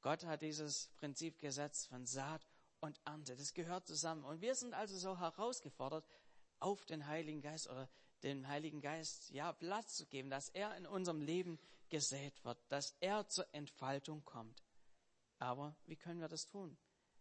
Gott 0.00 0.24
hat 0.24 0.42
dieses 0.42 0.88
Prinzip 0.96 1.38
gesetzt 1.38 1.86
von 1.86 2.06
Saat 2.06 2.44
und 2.80 3.00
Ernte. 3.04 3.36
Das 3.36 3.54
gehört 3.54 3.86
zusammen. 3.86 4.24
Und 4.24 4.40
wir 4.40 4.56
sind 4.56 4.74
also 4.74 4.98
so 4.98 5.20
herausgefordert, 5.20 6.04
auf 6.58 6.84
den 6.86 7.06
Heiligen 7.06 7.40
Geist 7.40 7.70
oder 7.70 7.88
dem 8.24 8.48
Heiligen 8.48 8.80
Geist 8.80 9.30
ja 9.30 9.52
Platz 9.52 9.94
zu 9.94 10.06
geben, 10.06 10.28
dass 10.28 10.48
er 10.48 10.76
in 10.76 10.86
unserem 10.86 11.22
Leben 11.22 11.60
gesät 11.88 12.44
wird, 12.44 12.58
dass 12.68 12.96
er 12.98 13.28
zur 13.28 13.46
Entfaltung 13.54 14.24
kommt. 14.24 14.64
Aber 15.38 15.76
wie 15.86 15.96
können 15.96 16.20
wir 16.20 16.28
das 16.28 16.46
tun? 16.46 16.76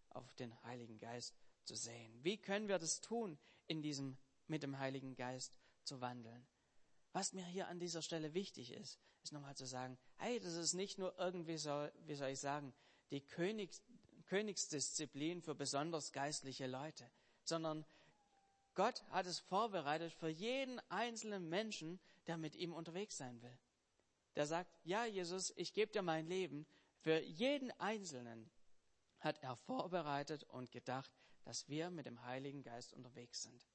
Auf 0.10 0.34
den 0.34 0.60
Heiligen 0.64 0.98
Geist 0.98 1.36
zu 1.66 1.76
sehen. 1.76 2.24
Wie 2.24 2.38
können 2.38 2.68
wir 2.68 2.80
das 2.80 3.00
tun 3.00 3.38
in 3.68 3.84
diesem 3.84 4.18
mit 4.48 4.64
dem 4.64 4.80
Heiligen 4.80 5.16
Geist 5.16 5.54
zu 5.84 6.02
wandeln. 6.02 6.48
Was 7.12 7.34
mir 7.34 7.46
hier 7.46 7.68
an 7.68 7.80
dieser 7.80 8.02
Stelle 8.02 8.34
wichtig 8.34 8.72
ist, 8.72 9.00
ist 9.24 9.34
nochmal 9.34 9.56
zu 9.56 9.66
sagen, 9.66 9.98
hey, 10.18 10.40
das 10.40 10.54
ist 10.54 10.74
nicht 10.74 10.98
nur 10.98 11.18
irgendwie 11.18 11.58
so, 11.58 11.90
wie 12.06 12.16
soll 12.16 12.30
ich 12.30 12.40
sagen, 12.40 12.74
die 13.12 13.22
Königs, 13.22 13.82
Königsdisziplin 14.28 15.42
für 15.42 15.56
besonders 15.56 16.12
geistliche 16.12 16.68
Leute, 16.68 17.10
sondern 17.44 17.86
Gott 18.76 19.04
hat 19.10 19.26
es 19.26 19.40
vorbereitet 19.40 20.14
für 20.14 20.30
jeden 20.30 20.80
einzelnen 20.90 21.50
Menschen, 21.50 22.00
der 22.28 22.38
mit 22.38 22.56
ihm 22.56 22.74
unterwegs 22.74 23.18
sein 23.18 23.42
will. 23.42 23.58
Der 24.36 24.46
sagt, 24.46 24.72
ja, 24.84 25.06
Jesus, 25.06 25.52
ich 25.58 25.74
gebe 25.74 25.92
dir 25.92 26.04
mein 26.04 26.28
Leben. 26.28 26.66
Für 27.00 27.20
jeden 27.20 27.72
Einzelnen 27.80 28.50
hat 29.20 29.42
er 29.42 29.56
vorbereitet 29.56 30.44
und 30.44 30.72
gedacht, 30.72 31.12
dass 31.44 31.68
wir 31.68 31.90
mit 31.90 32.06
dem 32.06 32.24
Heiligen 32.24 32.64
Geist 32.64 32.94
unterwegs 32.94 33.42
sind. 33.42 33.68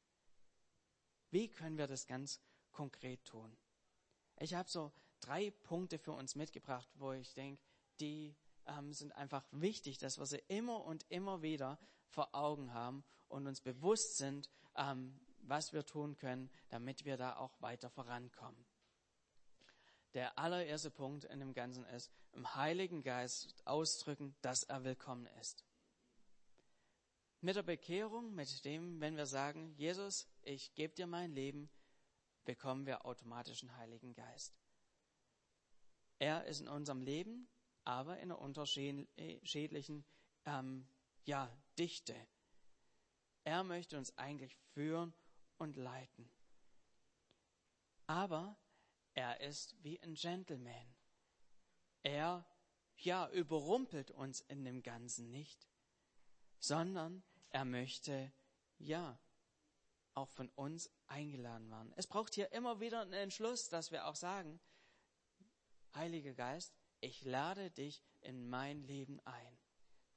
Wie 1.34 1.48
können 1.48 1.78
wir 1.78 1.88
das 1.88 2.06
ganz 2.06 2.40
konkret 2.70 3.24
tun? 3.24 3.56
Ich 4.38 4.54
habe 4.54 4.68
so 4.68 4.92
drei 5.18 5.50
Punkte 5.50 5.98
für 5.98 6.12
uns 6.12 6.36
mitgebracht, 6.36 6.88
wo 6.94 7.10
ich 7.10 7.34
denke, 7.34 7.60
die 7.98 8.36
ähm, 8.66 8.92
sind 8.92 9.10
einfach 9.16 9.44
wichtig, 9.50 9.98
dass 9.98 10.16
wir 10.16 10.26
sie 10.26 10.40
immer 10.46 10.84
und 10.84 11.04
immer 11.08 11.42
wieder 11.42 11.76
vor 12.06 12.36
Augen 12.36 12.72
haben 12.72 13.02
und 13.26 13.48
uns 13.48 13.60
bewusst 13.60 14.16
sind, 14.16 14.48
ähm, 14.76 15.18
was 15.40 15.72
wir 15.72 15.84
tun 15.84 16.16
können, 16.16 16.52
damit 16.68 17.04
wir 17.04 17.16
da 17.16 17.34
auch 17.34 17.60
weiter 17.60 17.90
vorankommen. 17.90 18.64
Der 20.12 20.38
allererste 20.38 20.92
Punkt 20.92 21.24
in 21.24 21.40
dem 21.40 21.52
Ganzen 21.52 21.84
ist, 21.86 22.12
im 22.30 22.54
Heiligen 22.54 23.02
Geist 23.02 23.56
ausdrücken, 23.64 24.36
dass 24.40 24.62
er 24.62 24.84
willkommen 24.84 25.26
ist. 25.40 25.64
Mit 27.44 27.56
der 27.56 27.62
Bekehrung, 27.62 28.34
mit 28.34 28.64
dem, 28.64 29.02
wenn 29.02 29.18
wir 29.18 29.26
sagen, 29.26 29.74
Jesus, 29.76 30.26
ich 30.40 30.74
gebe 30.74 30.94
dir 30.94 31.06
mein 31.06 31.30
Leben, 31.30 31.68
bekommen 32.46 32.86
wir 32.86 33.04
automatisch 33.04 33.60
einen 33.60 33.76
Heiligen 33.76 34.14
Geist. 34.14 34.56
Er 36.18 36.46
ist 36.46 36.62
in 36.62 36.68
unserem 36.68 37.02
Leben, 37.02 37.46
aber 37.84 38.16
in 38.16 38.32
einer 38.32 38.38
unterschiedlichen 38.38 40.06
ähm, 40.46 40.88
ja, 41.24 41.54
Dichte. 41.78 42.16
Er 43.42 43.62
möchte 43.62 43.98
uns 43.98 44.16
eigentlich 44.16 44.56
führen 44.72 45.12
und 45.58 45.76
leiten. 45.76 46.30
Aber 48.06 48.56
er 49.12 49.42
ist 49.42 49.76
wie 49.84 50.00
ein 50.00 50.14
Gentleman. 50.14 50.94
Er, 52.04 52.46
ja, 52.96 53.28
überrumpelt 53.32 54.12
uns 54.12 54.40
in 54.40 54.64
dem 54.64 54.82
Ganzen 54.82 55.30
nicht, 55.30 55.68
sondern 56.58 57.22
er 57.54 57.64
möchte, 57.64 58.32
ja, 58.78 59.16
auch 60.14 60.28
von 60.28 60.48
uns 60.56 60.90
eingeladen 61.06 61.70
werden. 61.70 61.92
Es 61.94 62.08
braucht 62.08 62.34
hier 62.34 62.50
immer 62.50 62.80
wieder 62.80 63.02
einen 63.02 63.12
Entschluss, 63.12 63.68
dass 63.68 63.92
wir 63.92 64.06
auch 64.06 64.16
sagen, 64.16 64.60
Heiliger 65.94 66.34
Geist, 66.34 66.74
ich 67.00 67.24
lade 67.24 67.70
dich 67.70 68.02
in 68.22 68.48
mein 68.48 68.82
Leben 68.82 69.20
ein. 69.20 69.58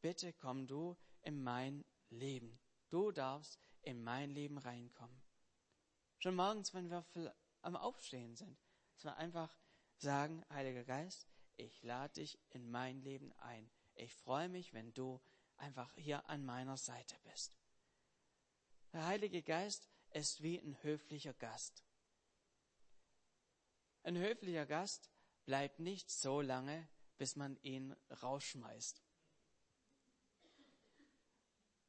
Bitte 0.01 0.34
komm 0.34 0.65
du 0.65 0.98
in 1.22 1.44
mein 1.44 1.86
Leben. 2.10 2.60
Du 2.89 3.12
darfst 3.12 3.60
in 3.84 4.03
mein 4.03 4.32
Leben 4.32 4.58
reinkommen. 4.58 5.22
Schon 6.17 6.36
morgens, 6.36 6.74
wenn 6.74 6.89
wir 6.89 7.06
am 7.62 7.75
Aufstehen 7.75 8.36
sind, 8.36 8.58
dass 8.96 9.03
wir 9.03 9.17
einfach 9.17 9.56
sagen, 9.98 10.44
Heiliger 10.50 10.86
Geist, 10.86 11.27
ich 11.56 11.84
lade 11.84 12.13
dich 12.13 12.39
in 12.50 12.72
mein 12.72 13.00
Leben 13.01 13.32
ein. 13.34 13.70
Ich 13.94 14.15
freue 14.15 14.50
mich, 14.50 14.74
wenn 14.74 14.91
du 14.96 15.22
einfach 15.58 15.94
hier 15.96 16.28
an 16.30 16.46
meiner 16.46 16.78
Seite 16.78 17.16
bist. 17.24 17.58
Der 18.94 19.06
Heilige 19.06 19.44
Geist 19.44 19.90
ist 20.12 20.42
wie 20.42 20.58
ein 20.58 20.82
höflicher 20.84 21.34
Gast. 21.34 21.84
Ein 24.04 24.18
höflicher 24.18 24.66
Gast 24.66 25.12
bleibt 25.46 25.80
nicht 25.80 26.10
so 26.10 26.42
lange, 26.42 26.88
bis 27.18 27.36
man 27.36 27.58
ihn 27.62 27.96
rausschmeißt. 28.22 29.04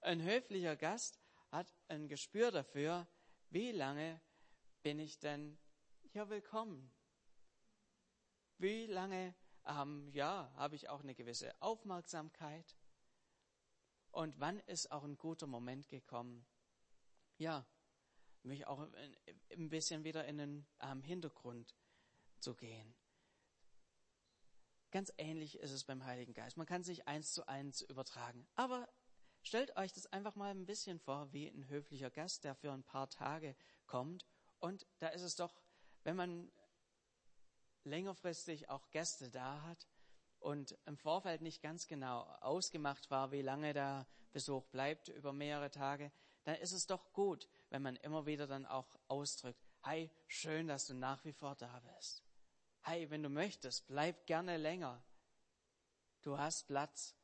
Ein 0.01 0.23
höflicher 0.23 0.77
Gast 0.77 1.21
hat 1.51 1.73
ein 1.89 2.09
Gespür 2.09 2.51
dafür, 2.51 3.07
wie 3.51 3.73
lange 3.73 4.21
bin 4.83 4.99
ich 4.99 5.19
denn 5.19 5.59
hier 6.13 6.29
willkommen? 6.29 6.93
Wie 8.59 8.87
lange 8.87 9.35
ähm, 9.67 10.09
ja, 10.13 10.53
habe 10.57 10.75
ich 10.75 10.89
auch 10.89 11.01
eine 11.01 11.15
gewisse 11.15 11.55
Aufmerksamkeit? 11.61 12.77
Und 14.11 14.39
wann 14.39 14.59
ist 14.61 14.91
auch 14.91 15.05
ein 15.05 15.17
guter 15.17 15.47
Moment 15.47 15.89
gekommen? 15.89 16.47
Ja, 17.37 17.67
mich 18.43 18.67
auch 18.67 18.81
ein 18.81 19.69
bisschen 19.69 20.05
wieder 20.05 20.25
in 20.25 20.39
den 20.39 20.67
ähm, 20.81 21.03
Hintergrund 21.03 21.75
zu 22.41 22.55
gehen. 22.55 22.95
Ganz 24.91 25.13
ähnlich 25.19 25.59
ist 25.59 25.71
es 25.71 25.85
beim 25.85 26.05
Heiligen 26.05 26.33
Geist. 26.33 26.57
Man 26.57 26.67
kann 26.67 26.83
sich 26.83 27.07
eins 27.07 27.33
zu 27.33 27.47
eins 27.47 27.83
übertragen. 27.83 28.49
Aber 28.55 28.89
stellt 29.43 29.77
euch 29.77 29.93
das 29.93 30.07
einfach 30.07 30.35
mal 30.35 30.51
ein 30.51 30.65
bisschen 30.65 30.99
vor, 30.99 31.33
wie 31.33 31.47
ein 31.47 31.69
höflicher 31.69 32.11
Gast, 32.11 32.45
der 32.45 32.55
für 32.55 32.73
ein 32.73 32.85
paar 32.85 33.11
Tage 33.11 33.55
kommt. 33.87 34.25
Und 34.61 34.87
da 34.99 35.09
ist 35.09 35.23
es 35.23 35.37
doch, 35.37 35.55
wenn 36.05 36.17
man 36.17 36.51
längerfristig 37.85 38.71
auch 38.71 38.91
Gäste 38.91 39.31
da 39.31 39.63
hat 39.63 39.87
und 40.41 40.77
im 40.87 40.97
Vorfeld 40.97 41.41
nicht 41.41 41.63
ganz 41.63 41.87
genau 41.87 42.23
ausgemacht 42.41 43.11
war, 43.11 43.33
wie 43.33 43.43
lange 43.43 43.73
der 43.73 44.07
Besuch 44.33 44.67
bleibt 44.67 45.09
über 45.09 45.33
mehrere 45.33 45.71
Tage, 45.71 46.13
dann 46.45 46.57
ist 46.57 46.73
es 46.73 46.87
doch 46.87 47.13
gut, 47.13 47.49
wenn 47.71 47.83
man 47.83 47.97
immer 47.97 48.27
wieder 48.27 48.47
dann 48.47 48.67
auch 48.67 48.99
ausdrückt, 49.09 49.63
hey, 49.83 50.11
schön, 50.27 50.69
dass 50.69 50.87
du 50.87 50.95
nach 50.95 51.25
wie 51.25 51.33
vor 51.33 51.55
da 51.57 51.81
bist. 51.97 52.23
Hey, 52.83 53.11
wenn 53.11 53.23
du 53.23 53.29
möchtest, 53.29 53.87
bleib 53.87 54.27
gerne 54.27 54.57
länger. 54.57 55.03
Du 56.23 56.39
hast 56.39 56.67
Platz. 56.67 57.15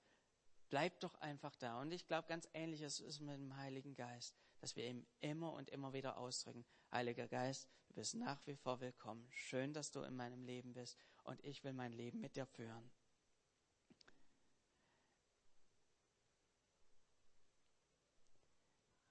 Bleib 0.69 1.01
doch 1.01 1.15
einfach 1.17 1.55
da. 1.57 1.81
Und 1.81 1.93
ich 1.93 2.07
glaube, 2.07 2.27
ganz 2.27 2.49
ähnlich 2.53 2.83
ist 2.83 3.01
es 3.01 3.21
mit 3.21 3.37
dem 3.37 3.57
Heiligen 3.57 3.95
Geist, 3.95 4.35
dass 4.61 4.77
wir 4.77 4.89
ihm 4.89 5.07
immer 5.21 5.53
und 5.53 5.71
immer 5.71 5.93
wieder 5.93 6.17
ausdrücken, 6.17 6.65
Heiliger 6.91 7.29
Geist, 7.29 7.69
du 7.89 7.95
bist 7.95 8.15
nach 8.15 8.47
wie 8.47 8.57
vor 8.57 8.81
willkommen. 8.81 9.27
Schön, 9.31 9.73
dass 9.73 9.91
du 9.91 10.03
in 10.03 10.17
meinem 10.17 10.43
Leben 10.43 10.73
bist 10.73 10.97
und 11.23 11.45
ich 11.45 11.65
will 11.65 11.73
mein 11.73 11.93
Leben 11.93 12.21
mit 12.21 12.37
dir 12.37 12.47
führen. 12.47 12.91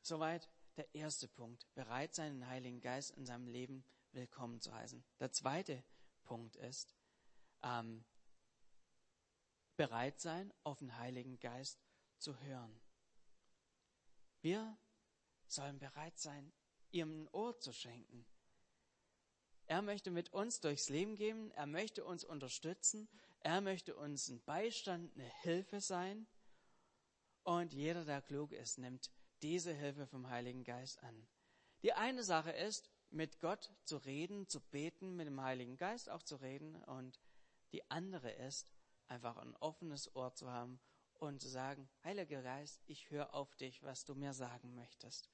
Soweit 0.06 0.50
der 0.76 0.94
erste 0.94 1.30
Punkt. 1.30 1.66
Bereit 1.76 2.14
sein, 2.14 2.34
den 2.34 2.48
Heiligen 2.48 2.82
Geist 2.82 3.12
in 3.12 3.26
seinem 3.26 3.48
Leben 3.48 3.86
willkommen 4.12 4.60
zu 4.60 4.74
heißen. 4.74 5.02
Der 5.22 5.32
zweite 5.32 5.82
Punkt 6.26 6.58
ist, 6.58 6.94
ähm, 7.64 8.04
bereit 9.78 10.20
sein, 10.20 10.54
auf 10.64 10.80
den 10.80 10.98
Heiligen 10.98 11.40
Geist 11.40 11.80
zu 12.18 12.38
hören. 12.42 12.82
Wir 14.42 14.78
sollen 15.48 15.80
bereit 15.80 16.20
sein, 16.20 16.52
ihm 16.92 17.24
ein 17.24 17.30
Ohr 17.30 17.58
zu 17.62 17.72
schenken. 17.72 18.26
Er 19.68 19.82
möchte 19.82 20.12
mit 20.12 20.34
uns 20.34 20.60
durchs 20.60 20.90
Leben 20.90 21.16
gehen, 21.16 21.50
er 21.52 21.66
möchte 21.66 22.04
uns 22.04 22.26
unterstützen, 22.26 23.08
er 23.40 23.62
möchte 23.62 23.96
uns 23.96 24.28
ein 24.28 24.44
Beistand, 24.44 25.16
eine 25.16 25.32
Hilfe 25.44 25.80
sein. 25.80 26.28
Und 27.44 27.72
jeder, 27.72 28.04
der 28.04 28.22
klug 28.22 28.52
ist, 28.52 28.78
nimmt 28.80 29.10
diese 29.44 29.74
Hilfe 29.74 30.08
vom 30.08 30.30
Heiligen 30.30 30.64
Geist 30.64 31.04
an. 31.04 31.28
Die 31.84 31.94
eine 31.94 32.24
Sache 32.24 32.52
ist, 32.52 32.90
mit 33.10 33.40
Gott 33.40 33.72
zu 33.84 33.98
reden, 33.98 34.48
zu 34.48 34.60
beten, 34.60 35.16
mit 35.16 35.28
dem 35.28 35.42
Heiligen 35.42 35.78
Geist 35.78 36.10
auch 36.10 36.24
zu 36.24 36.38
reden. 36.38 36.76
Und 36.86 37.20
die 37.72 37.90
andere 37.92 38.32
ist, 38.32 38.72
einfach 39.08 39.38
ein 39.38 39.56
offenes 39.58 40.16
Ohr 40.16 40.34
zu 40.34 40.50
haben 40.50 40.80
und 41.16 41.42
zu 41.42 41.50
sagen, 41.50 41.90
Heiliger 42.04 42.42
Geist, 42.42 42.82
ich 42.86 43.12
höre 43.12 43.34
auf 43.34 43.54
dich, 43.56 43.84
was 43.84 44.06
du 44.06 44.16
mir 44.16 44.34
sagen 44.34 44.74
möchtest. 44.74 45.30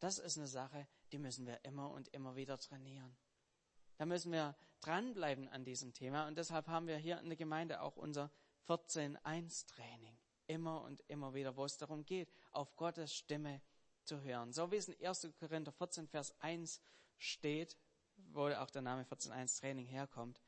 Das 0.00 0.18
ist 0.18 0.38
eine 0.38 0.48
Sache, 0.48 0.88
die 1.12 1.18
müssen 1.18 1.46
wir 1.46 1.64
immer 1.64 1.90
und 1.90 2.08
immer 2.08 2.34
wieder 2.34 2.58
trainieren. 2.58 3.14
Da 3.98 4.06
müssen 4.06 4.32
wir 4.32 4.56
dranbleiben 4.80 5.48
an 5.48 5.64
diesem 5.64 5.92
Thema 5.92 6.26
und 6.26 6.36
deshalb 6.36 6.66
haben 6.66 6.88
wir 6.88 6.96
hier 6.96 7.20
in 7.20 7.28
der 7.28 7.36
Gemeinde 7.36 7.82
auch 7.82 7.96
unser 7.96 8.32
14.1 8.66 9.68
Training 9.68 10.18
immer 10.46 10.82
und 10.82 11.02
immer 11.08 11.34
wieder, 11.34 11.56
wo 11.56 11.64
es 11.64 11.76
darum 11.76 12.04
geht, 12.04 12.32
auf 12.50 12.76
Gottes 12.76 13.14
Stimme 13.14 13.60
zu 14.04 14.22
hören. 14.22 14.52
So 14.52 14.70
wie 14.70 14.76
es 14.76 14.88
in 14.88 15.06
1. 15.06 15.28
Korinther 15.38 15.72
14, 15.72 16.08
Vers 16.08 16.34
1 16.40 16.80
steht, 17.18 17.76
wo 18.16 18.48
auch 18.48 18.70
der 18.70 18.82
Name 18.82 19.04
14.1 19.04 19.60
Training 19.60 19.86
herkommt. 19.86 20.40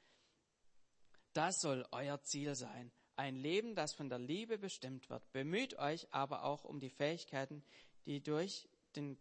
Das 1.32 1.60
soll 1.60 1.86
euer 1.90 2.22
Ziel 2.22 2.54
sein. 2.54 2.92
Ein 3.16 3.36
Leben, 3.36 3.74
das 3.74 3.94
von 3.94 4.08
der 4.08 4.18
Liebe 4.18 4.58
bestimmt 4.58 5.08
wird. 5.08 5.30
Bemüht 5.32 5.78
euch 5.78 6.12
aber 6.12 6.44
auch 6.44 6.64
um 6.64 6.80
die 6.80 6.90
Fähigkeiten, 6.90 7.64
die 8.06 8.22
durch, 8.22 8.68
den, 8.96 9.18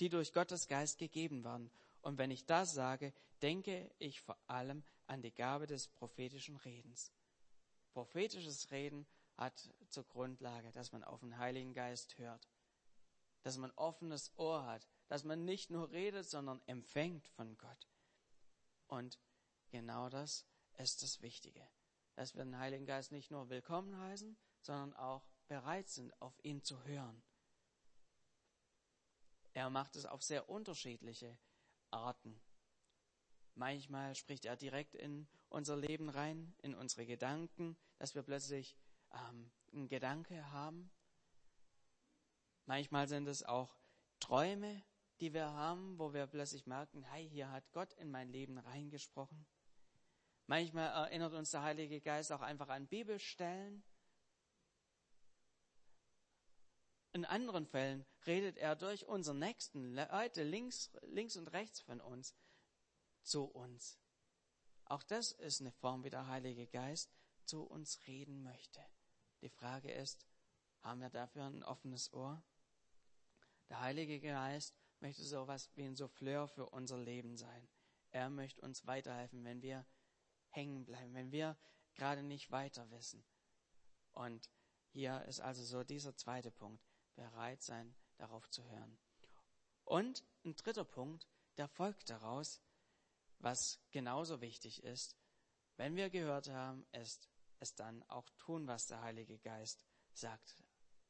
die 0.00 0.08
durch 0.08 0.32
Gottes 0.32 0.68
Geist 0.68 0.98
gegeben 0.98 1.44
werden. 1.44 1.70
Und 2.00 2.18
wenn 2.18 2.30
ich 2.30 2.46
das 2.46 2.74
sage, 2.74 3.12
denke 3.42 3.90
ich 3.98 4.20
vor 4.20 4.38
allem 4.46 4.84
an 5.06 5.22
die 5.22 5.32
Gabe 5.32 5.66
des 5.66 5.88
prophetischen 5.88 6.56
Redens. 6.56 7.12
Prophetisches 7.92 8.70
Reden 8.70 9.06
hat 9.38 9.72
zur 9.88 10.04
Grundlage, 10.04 10.72
dass 10.72 10.92
man 10.92 11.04
auf 11.04 11.20
den 11.20 11.38
Heiligen 11.38 11.72
Geist 11.72 12.18
hört, 12.18 12.48
dass 13.42 13.56
man 13.56 13.70
offenes 13.72 14.36
Ohr 14.36 14.66
hat, 14.66 14.86
dass 15.06 15.24
man 15.24 15.44
nicht 15.44 15.70
nur 15.70 15.90
redet, 15.90 16.28
sondern 16.28 16.60
empfängt 16.66 17.28
von 17.28 17.56
Gott. 17.56 17.88
Und 18.88 19.18
genau 19.70 20.08
das 20.08 20.44
ist 20.76 21.02
das 21.02 21.22
Wichtige, 21.22 21.66
dass 22.14 22.34
wir 22.34 22.44
den 22.44 22.58
Heiligen 22.58 22.84
Geist 22.84 23.12
nicht 23.12 23.30
nur 23.30 23.48
willkommen 23.48 23.96
heißen, 23.96 24.36
sondern 24.60 24.92
auch 24.94 25.26
bereit 25.46 25.88
sind, 25.88 26.20
auf 26.20 26.38
ihn 26.44 26.62
zu 26.62 26.84
hören. 26.84 27.22
Er 29.52 29.70
macht 29.70 29.96
es 29.96 30.04
auf 30.04 30.22
sehr 30.22 30.48
unterschiedliche 30.48 31.38
Arten. 31.90 32.40
Manchmal 33.54 34.14
spricht 34.14 34.44
er 34.44 34.56
direkt 34.56 34.94
in 34.94 35.28
unser 35.48 35.76
Leben 35.76 36.10
rein, 36.10 36.54
in 36.58 36.74
unsere 36.74 37.06
Gedanken, 37.06 37.76
dass 37.98 38.14
wir 38.14 38.22
plötzlich 38.22 38.76
ähm, 39.12 39.50
einen 39.72 39.88
Gedanke 39.88 40.50
haben. 40.50 40.90
Manchmal 42.66 43.08
sind 43.08 43.26
es 43.28 43.42
auch 43.42 43.74
Träume, 44.20 44.82
die 45.20 45.32
wir 45.32 45.52
haben, 45.52 45.98
wo 45.98 46.12
wir 46.12 46.26
plötzlich 46.26 46.66
merken, 46.66 47.02
hey, 47.02 47.28
hier 47.28 47.50
hat 47.50 47.72
Gott 47.72 47.92
in 47.94 48.10
mein 48.10 48.28
Leben 48.28 48.58
reingesprochen. 48.58 49.46
Manchmal 50.46 50.88
erinnert 50.88 51.34
uns 51.34 51.50
der 51.50 51.62
Heilige 51.62 52.00
Geist 52.00 52.32
auch 52.32 52.40
einfach 52.40 52.68
an 52.68 52.86
Bibelstellen. 52.86 53.82
In 57.12 57.24
anderen 57.24 57.66
Fällen 57.66 58.06
redet 58.26 58.56
er 58.58 58.76
durch 58.76 59.06
unseren 59.06 59.38
Nächsten, 59.38 59.94
Leute 59.94 60.44
links, 60.44 60.90
links 61.02 61.36
und 61.36 61.48
rechts 61.52 61.80
von 61.80 62.00
uns, 62.00 62.34
zu 63.22 63.44
uns. 63.44 63.98
Auch 64.84 65.02
das 65.02 65.32
ist 65.32 65.60
eine 65.60 65.72
Form, 65.72 66.04
wie 66.04 66.10
der 66.10 66.28
Heilige 66.28 66.66
Geist 66.66 67.12
zu 67.44 67.62
uns 67.64 68.06
reden 68.06 68.42
möchte. 68.42 68.80
Die 69.40 69.48
Frage 69.48 69.92
ist, 69.92 70.26
haben 70.80 71.00
wir 71.00 71.10
dafür 71.10 71.44
ein 71.44 71.62
offenes 71.62 72.12
Ohr? 72.12 72.42
Der 73.68 73.80
Heilige 73.80 74.20
Geist 74.20 74.74
möchte 75.00 75.22
so 75.22 75.42
etwas 75.42 75.70
wie 75.76 75.84
ein 75.84 75.96
Souffleur 75.96 76.48
für 76.48 76.68
unser 76.70 76.98
Leben 76.98 77.36
sein. 77.36 77.68
Er 78.10 78.30
möchte 78.30 78.62
uns 78.62 78.86
weiterhelfen, 78.86 79.44
wenn 79.44 79.62
wir 79.62 79.86
hängen 80.48 80.84
bleiben, 80.84 81.14
wenn 81.14 81.30
wir 81.30 81.56
gerade 81.94 82.22
nicht 82.22 82.50
weiter 82.50 82.90
wissen. 82.90 83.24
Und 84.12 84.50
hier 84.90 85.22
ist 85.26 85.40
also 85.40 85.62
so 85.62 85.84
dieser 85.84 86.16
zweite 86.16 86.50
Punkt, 86.50 86.82
bereit 87.14 87.62
sein, 87.62 87.94
darauf 88.16 88.48
zu 88.50 88.64
hören. 88.64 88.98
Und 89.84 90.24
ein 90.44 90.56
dritter 90.56 90.84
Punkt, 90.84 91.28
der 91.56 91.68
folgt 91.68 92.10
daraus, 92.10 92.60
was 93.38 93.80
genauso 93.90 94.40
wichtig 94.40 94.82
ist, 94.82 95.16
wenn 95.76 95.94
wir 95.94 96.10
gehört 96.10 96.48
haben, 96.48 96.86
ist 96.92 97.28
es 97.60 97.74
dann 97.74 98.02
auch 98.04 98.28
tun, 98.38 98.66
was 98.66 98.86
der 98.86 99.02
Heilige 99.02 99.38
Geist 99.38 99.84
sagt, 100.12 100.62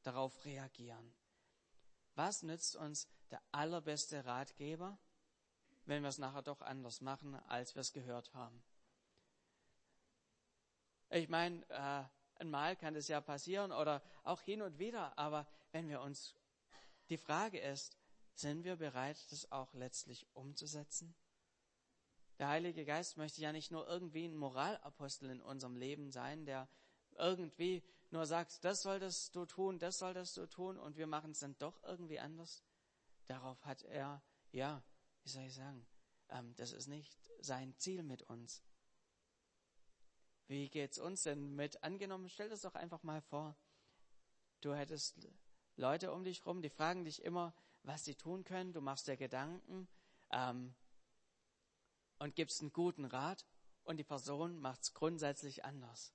darauf 0.03 0.45
reagieren. 0.45 1.13
Was 2.15 2.43
nützt 2.43 2.75
uns 2.75 3.07
der 3.31 3.41
allerbeste 3.51 4.25
Ratgeber, 4.25 4.97
wenn 5.85 6.03
wir 6.03 6.09
es 6.09 6.17
nachher 6.17 6.41
doch 6.41 6.61
anders 6.61 7.01
machen, 7.01 7.35
als 7.47 7.75
wir 7.75 7.81
es 7.81 7.93
gehört 7.93 8.33
haben? 8.33 8.63
Ich 11.11 11.29
meine, 11.29 11.67
äh, 11.69 12.03
einmal 12.39 12.75
kann 12.75 12.93
das 12.93 13.07
ja 13.07 13.21
passieren 13.21 13.71
oder 13.71 14.03
auch 14.23 14.41
hin 14.41 14.61
und 14.61 14.77
wieder, 14.77 15.17
aber 15.17 15.47
wenn 15.71 15.89
wir 15.89 16.01
uns, 16.01 16.35
die 17.09 17.17
Frage 17.17 17.59
ist, 17.59 17.97
sind 18.35 18.63
wir 18.63 18.75
bereit, 18.75 19.19
das 19.31 19.51
auch 19.51 19.73
letztlich 19.73 20.27
umzusetzen? 20.33 21.15
Der 22.39 22.47
Heilige 22.47 22.85
Geist 22.85 23.17
möchte 23.17 23.41
ja 23.41 23.51
nicht 23.51 23.69
nur 23.69 23.87
irgendwie 23.87 24.25
ein 24.25 24.35
Moralapostel 24.35 25.29
in 25.29 25.41
unserem 25.41 25.75
Leben 25.75 26.09
sein, 26.09 26.45
der 26.45 26.69
irgendwie 27.17 27.83
nur 28.11 28.25
sagt, 28.25 28.63
das 28.63 28.81
solltest 28.81 29.35
du 29.35 29.45
tun, 29.45 29.77
das 29.77 29.99
solltest 29.99 30.37
du 30.37 30.47
tun 30.47 30.79
und 30.79 30.97
wir 30.97 31.05
machen 31.05 31.31
es 31.31 31.39
dann 31.39 31.57
doch 31.59 31.83
irgendwie 31.83 32.19
anders. 32.19 32.63
Darauf 33.27 33.63
hat 33.65 33.83
er, 33.83 34.23
ja, 34.51 34.81
wie 35.23 35.29
soll 35.29 35.43
ich 35.43 35.53
sagen, 35.53 35.85
ähm, 36.29 36.55
das 36.55 36.71
ist 36.71 36.87
nicht 36.87 37.19
sein 37.41 37.75
Ziel 37.77 38.03
mit 38.03 38.23
uns. 38.23 38.63
Wie 40.47 40.69
geht's 40.69 40.97
uns 40.97 41.23
denn 41.23 41.55
mit? 41.55 41.83
Angenommen, 41.83 42.29
stell 42.29 42.49
das 42.49 42.61
doch 42.61 42.73
einfach 42.73 43.03
mal 43.03 43.21
vor. 43.21 43.55
Du 44.61 44.73
hättest 44.73 45.27
Leute 45.75 46.11
um 46.11 46.23
dich 46.23 46.45
rum, 46.45 46.61
die 46.61 46.69
fragen 46.69 47.03
dich 47.03 47.21
immer, 47.21 47.53
was 47.83 48.05
sie 48.05 48.15
tun 48.15 48.45
können. 48.45 48.73
Du 48.73 48.81
machst 48.81 49.07
dir 49.07 49.17
Gedanken 49.17 49.87
ähm, 50.31 50.73
und 52.19 52.35
gibst 52.35 52.61
einen 52.61 52.73
guten 52.73 53.05
Rat 53.05 53.45
und 53.83 53.97
die 53.97 54.03
Person 54.03 54.59
macht's 54.59 54.93
grundsätzlich 54.93 55.65
anders. 55.65 56.13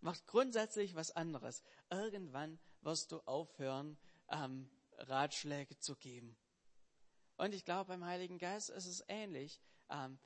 Macht 0.00 0.26
grundsätzlich 0.26 0.94
was 0.94 1.10
anderes. 1.10 1.62
Irgendwann 1.90 2.58
wirst 2.80 3.12
du 3.12 3.20
aufhören, 3.20 3.98
ähm, 4.28 4.70
Ratschläge 4.96 5.78
zu 5.78 5.94
geben. 5.96 6.36
Und 7.36 7.54
ich 7.54 7.64
glaube, 7.64 7.88
beim 7.88 8.04
Heiligen 8.04 8.38
Geist 8.38 8.70
ist 8.70 8.86
es 8.86 9.04
ähnlich. 9.08 9.60
Ähm, 9.90 10.18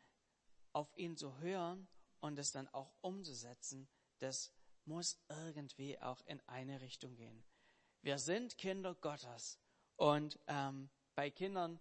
auf 0.74 0.92
ihn 0.96 1.16
zu 1.16 1.38
hören 1.38 1.88
und 2.20 2.38
es 2.38 2.52
dann 2.52 2.68
auch 2.68 2.92
umzusetzen, 3.00 3.88
das 4.18 4.52
muss 4.84 5.18
irgendwie 5.28 5.98
auch 6.00 6.20
in 6.26 6.40
eine 6.48 6.80
Richtung 6.80 7.14
gehen. 7.14 7.44
Wir 8.02 8.18
sind 8.18 8.58
Kinder 8.58 8.94
Gottes 8.94 9.58
und 9.96 10.38
ähm, 10.46 10.90
bei 11.14 11.30
Kindern, 11.30 11.80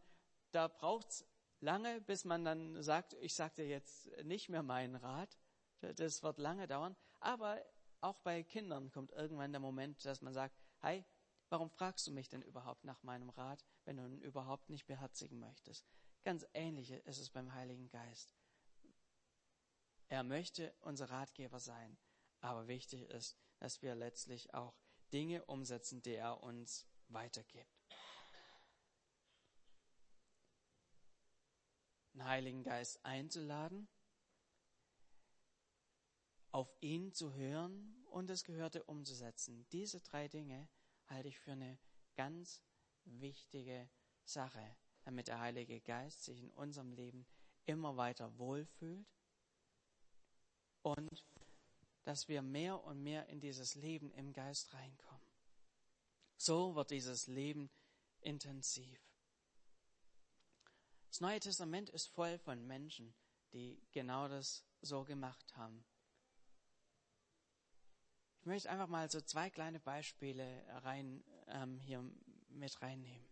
da 0.52 0.68
braucht 0.68 1.10
es 1.10 1.26
lange, 1.64 2.02
bis 2.02 2.26
man 2.26 2.46
dann 2.46 2.84
sagt, 2.84 3.14
ich 3.14 3.34
sage 3.34 3.56
dir 3.56 3.68
jetzt 3.68 4.10
nicht 4.24 4.50
mehr 4.50 4.64
meinen 4.64 4.96
Rat. 4.96 5.40
Das 5.82 6.22
wird 6.22 6.38
lange 6.38 6.68
dauern. 6.68 6.96
Aber 7.20 7.64
auch 8.02 8.20
bei 8.20 8.44
Kindern 8.44 8.92
kommt 8.92 9.12
irgendwann 9.12 9.52
der 9.52 9.62
Moment, 9.62 10.04
dass 10.06 10.22
man 10.22 10.34
sagt, 10.34 10.56
hey, 10.80 11.06
warum 11.50 11.70
fragst 11.70 12.06
du 12.06 12.12
mich 12.12 12.30
denn 12.30 12.42
überhaupt 12.42 12.84
nach 12.84 13.02
meinem 13.04 13.30
Rat, 13.30 13.66
wenn 13.86 13.98
du 13.98 14.06
ihn 14.06 14.22
überhaupt 14.22 14.70
nicht 14.70 14.86
beherzigen 14.86 15.40
möchtest? 15.40 15.88
Ganz 16.24 16.46
ähnlich 16.54 16.92
ist 16.92 17.20
es 17.20 17.30
beim 17.30 17.54
Heiligen 17.54 17.90
Geist. 17.90 18.34
Er 20.10 20.24
möchte 20.24 20.74
unser 20.82 21.10
Ratgeber 21.10 21.60
sein. 21.60 21.98
Aber 22.40 22.68
wichtig 22.68 23.10
ist, 23.10 23.38
dass 23.60 23.82
wir 23.82 23.96
letztlich 23.96 24.54
auch 24.54 24.76
Dinge 25.14 25.46
umsetzen, 25.46 26.02
die 26.02 26.16
er 26.16 26.44
uns 26.44 26.88
weitergibt. 27.08 27.73
Den 32.14 32.26
Heiligen 32.26 32.64
Geist 32.64 33.04
einzuladen, 33.04 33.88
auf 36.52 36.72
ihn 36.82 37.12
zu 37.12 37.34
hören 37.34 38.06
und 38.06 38.30
das 38.30 38.44
Gehörte 38.44 38.84
umzusetzen. 38.84 39.66
Diese 39.72 40.00
drei 40.02 40.28
Dinge 40.28 40.70
halte 41.08 41.30
ich 41.30 41.40
für 41.40 41.54
eine 41.54 41.80
ganz 42.16 42.62
wichtige 43.06 43.90
Sache, 44.24 44.78
damit 45.02 45.28
der 45.28 45.40
Heilige 45.40 45.82
Geist 45.82 46.24
sich 46.24 46.40
in 46.40 46.52
unserem 46.52 46.92
Leben 46.94 47.26
immer 47.66 47.98
weiter 47.98 48.38
wohlfühlt 48.38 49.08
und 50.84 51.26
dass 52.04 52.28
wir 52.28 52.42
mehr 52.42 52.84
und 52.84 53.02
mehr 53.02 53.28
in 53.30 53.40
dieses 53.40 53.76
Leben 53.76 54.12
im 54.12 54.34
Geist 54.34 54.74
reinkommen. 54.74 55.28
So 56.38 56.76
wird 56.76 56.92
dieses 56.92 57.28
Leben 57.28 57.72
intensiv. 58.20 59.00
Das 61.14 61.22
Neue 61.22 61.40
Testament 61.40 61.92
ist 61.92 62.08
voll 62.08 62.40
von 62.40 62.66
Menschen, 62.66 63.14
die 63.54 63.80
genau 63.92 64.28
das 64.28 64.66
so 64.82 65.04
gemacht 65.04 65.56
haben. 65.56 65.86
Ich 68.40 68.48
möchte 68.48 68.68
einfach 68.72 68.88
mal 68.88 69.12
so 69.12 69.22
zwei 69.22 69.52
kleine 69.52 69.80
Beispiele 69.80 70.66
rein, 70.82 71.24
ähm, 71.50 71.78
hier 71.78 72.04
mit 72.50 72.82
reinnehmen. 72.82 73.30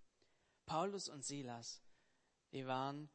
Paulus 0.67 1.09
und 1.09 1.25
Silas, 1.25 1.81
die 2.51 2.67
waren 2.67 3.09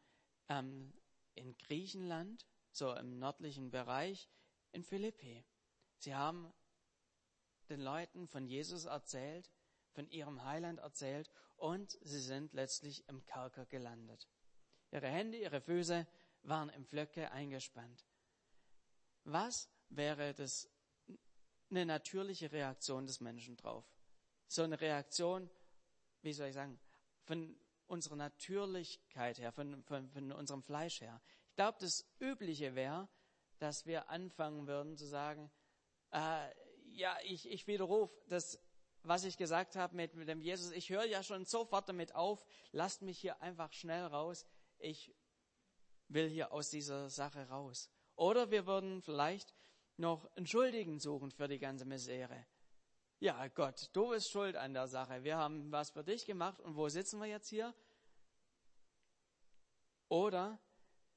ähm, 0.49 0.93
in 1.37 1.57
Griechenland 1.59 2.45
so 2.73 2.93
im 2.93 3.21
nördlichen 3.21 3.71
Bereich 3.71 4.29
in 4.73 4.83
Philippi. 4.83 5.47
Sie 5.99 6.17
haben 6.17 6.53
den 7.69 7.83
Leuten 7.83 8.27
von 8.27 8.49
Jesus 8.49 8.87
erzählt, 8.87 9.49
von 9.93 10.09
ihrem 10.09 10.43
Heiland 10.43 10.81
erzählt 10.81 11.31
und 11.55 11.97
sie 12.01 12.21
sind 12.21 12.53
letztlich 12.53 13.09
im 13.09 13.25
Kerker 13.27 13.65
gelandet. 13.67 14.29
Ihre 14.90 15.09
Hände, 15.09 15.38
ihre 15.38 15.61
Füße 15.61 16.07
waren 16.42 16.68
im 16.70 16.85
Flöcke 16.85 17.31
eingespannt. 17.33 18.07
Was 19.25 19.68
wäre 19.88 20.35
das 20.35 20.68
eine 21.70 21.85
natürliche 21.87 22.53
Reaktion 22.53 23.07
des 23.07 23.20
Menschen 23.20 23.57
drauf? 23.57 23.85
So 24.49 24.62
eine 24.62 24.81
Reaktion, 24.81 25.51
wie 26.22 26.33
soll 26.33 26.49
ich 26.49 26.55
sagen, 26.55 26.79
von 27.25 27.59
unserer 27.88 28.16
Natürlichkeit 28.16 29.38
her, 29.38 29.53
von, 29.53 29.83
von, 29.85 30.09
von 30.11 30.33
unserem 30.33 30.62
Fleisch 30.62 31.01
her 31.01 31.20
glaube, 31.57 31.79
das 31.81 32.07
Übliche 32.20 32.75
wäre, 32.75 33.09
dass 33.59 33.87
wir 33.87 34.11
anfangen 34.11 34.66
würden 34.66 34.96
zu 34.96 35.07
sagen, 35.07 35.51
äh, 36.12 36.49
ja, 36.92 37.16
ich, 37.25 37.51
ich 37.51 37.66
widerrufe 37.66 38.14
das, 38.29 38.61
was 39.03 39.25
ich 39.25 39.37
gesagt 39.37 39.77
habe 39.77 39.96
mit, 39.96 40.14
mit 40.14 40.29
dem 40.29 40.40
Jesus. 40.40 40.70
Ich 40.72 40.90
höre 40.90 41.05
ja 41.05 41.22
schon 41.22 41.44
sofort 41.44 41.88
damit 41.88 42.14
auf. 42.14 42.44
Lasst 42.72 43.03
mich 43.03 43.18
hier 43.18 43.40
einfach 43.42 43.72
schnell 43.72 44.05
raus. 44.05 44.46
Ich 44.79 45.15
will 46.09 46.29
hier 46.29 46.53
aus 46.53 46.71
dieser 46.71 47.09
Sache 47.11 47.49
raus. 47.49 47.91
Oder 48.15 48.51
wir 48.51 48.67
würden 48.67 49.03
vielleicht 49.03 49.55
noch 49.97 50.25
einen 50.37 50.47
Schuldigen 50.47 50.99
suchen 50.99 51.31
für 51.31 51.49
die 51.49 51.59
ganze 51.59 51.85
Misere. 51.85 52.47
Ja, 53.19 53.49
Gott, 53.49 53.89
du 53.93 54.11
bist 54.11 54.31
schuld 54.31 54.57
an 54.57 54.75
der 54.75 54.89
Sache. 54.89 55.25
Wir 55.25 55.37
haben 55.37 55.73
was 55.73 55.91
für 55.91 56.05
dich 56.05 56.27
gemacht 56.27 56.61
und 56.61 56.77
wo 56.77 56.89
sitzen 56.89 57.19
wir 57.19 57.27
jetzt 57.27 57.49
hier? 57.49 57.75
Oder 60.09 60.61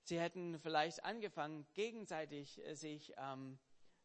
Sie 0.10 0.20
hätten 0.20 0.58
vielleicht 0.60 1.04
angefangen, 1.04 1.68
gegenseitig 1.76 2.66
äh, 2.66 2.74
sich 2.74 3.14
ähm, 3.18 3.60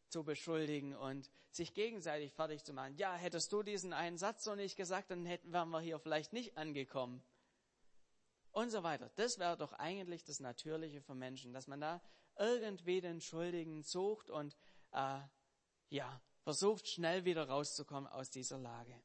zu 0.09 0.23
beschuldigen 0.23 0.95
und 0.95 1.31
sich 1.51 1.73
gegenseitig 1.73 2.35
fertig 2.35 2.63
zu 2.63 2.75
machen. 2.75 2.95
Ja, 2.99 3.15
hättest 3.15 3.51
du 3.53 3.63
diesen 3.63 3.95
einen 3.95 4.19
Satz 4.19 4.45
so 4.45 4.55
nicht 4.55 4.77
gesagt, 4.77 5.11
dann 5.11 5.25
hätten, 5.25 5.51
wären 5.51 5.71
wir 5.71 5.81
hier 5.81 5.99
vielleicht 5.99 6.35
nicht 6.35 6.59
angekommen. 6.59 7.23
Und 8.55 8.71
so 8.71 8.85
weiter. 8.85 9.11
Das 9.17 9.41
wäre 9.41 9.57
doch 9.57 9.73
eigentlich 9.73 10.23
das 10.23 10.39
Natürliche 10.39 11.03
für 11.03 11.17
Menschen, 11.17 11.53
dass 11.53 11.67
man 11.67 11.81
da 11.81 12.01
irgendwie 12.39 13.01
den 13.01 13.21
Schuldigen 13.21 13.83
sucht 13.83 14.31
und 14.31 14.57
äh, 14.93 15.21
ja, 15.89 16.23
versucht 16.45 16.87
schnell 16.87 17.25
wieder 17.25 17.49
rauszukommen 17.49 18.09
aus 18.09 18.31
dieser 18.31 18.59
Lage. 18.59 19.03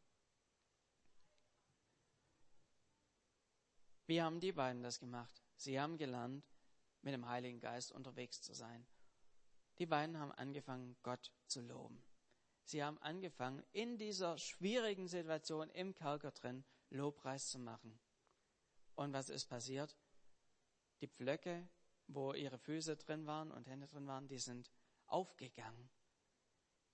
Wie 4.06 4.22
haben 4.22 4.40
die 4.40 4.52
beiden 4.52 4.84
das 4.84 5.00
gemacht? 5.00 5.42
Sie 5.56 5.80
haben 5.80 5.98
gelernt, 5.98 6.46
mit 7.02 7.16
dem 7.16 7.28
Heiligen 7.28 7.60
Geist 7.60 7.92
unterwegs 7.92 8.44
zu 8.44 8.54
sein. 8.54 8.86
Die 9.80 9.88
beiden 9.88 10.20
haben 10.20 10.32
angefangen, 10.34 10.96
Gott 11.02 11.32
zu 11.48 11.62
loben. 11.62 12.04
Sie 12.66 12.84
haben 12.84 13.00
angefangen, 13.00 13.64
in 13.72 13.98
dieser 13.98 14.38
schwierigen 14.38 15.08
Situation 15.08 15.72
im 15.72 15.96
Kerker 15.96 16.30
drin 16.30 16.64
Lobpreis 16.92 17.50
zu 17.50 17.58
machen. 17.58 18.00
Und 19.00 19.14
was 19.14 19.30
ist 19.30 19.46
passiert? 19.46 19.96
Die 21.00 21.08
Pflöcke, 21.08 21.70
wo 22.08 22.34
ihre 22.34 22.58
Füße 22.58 22.98
drin 22.98 23.26
waren 23.28 23.50
und 23.50 23.66
Hände 23.66 23.88
drin 23.88 24.06
waren, 24.08 24.28
die 24.28 24.40
sind 24.40 24.70
aufgegangen. 25.06 25.90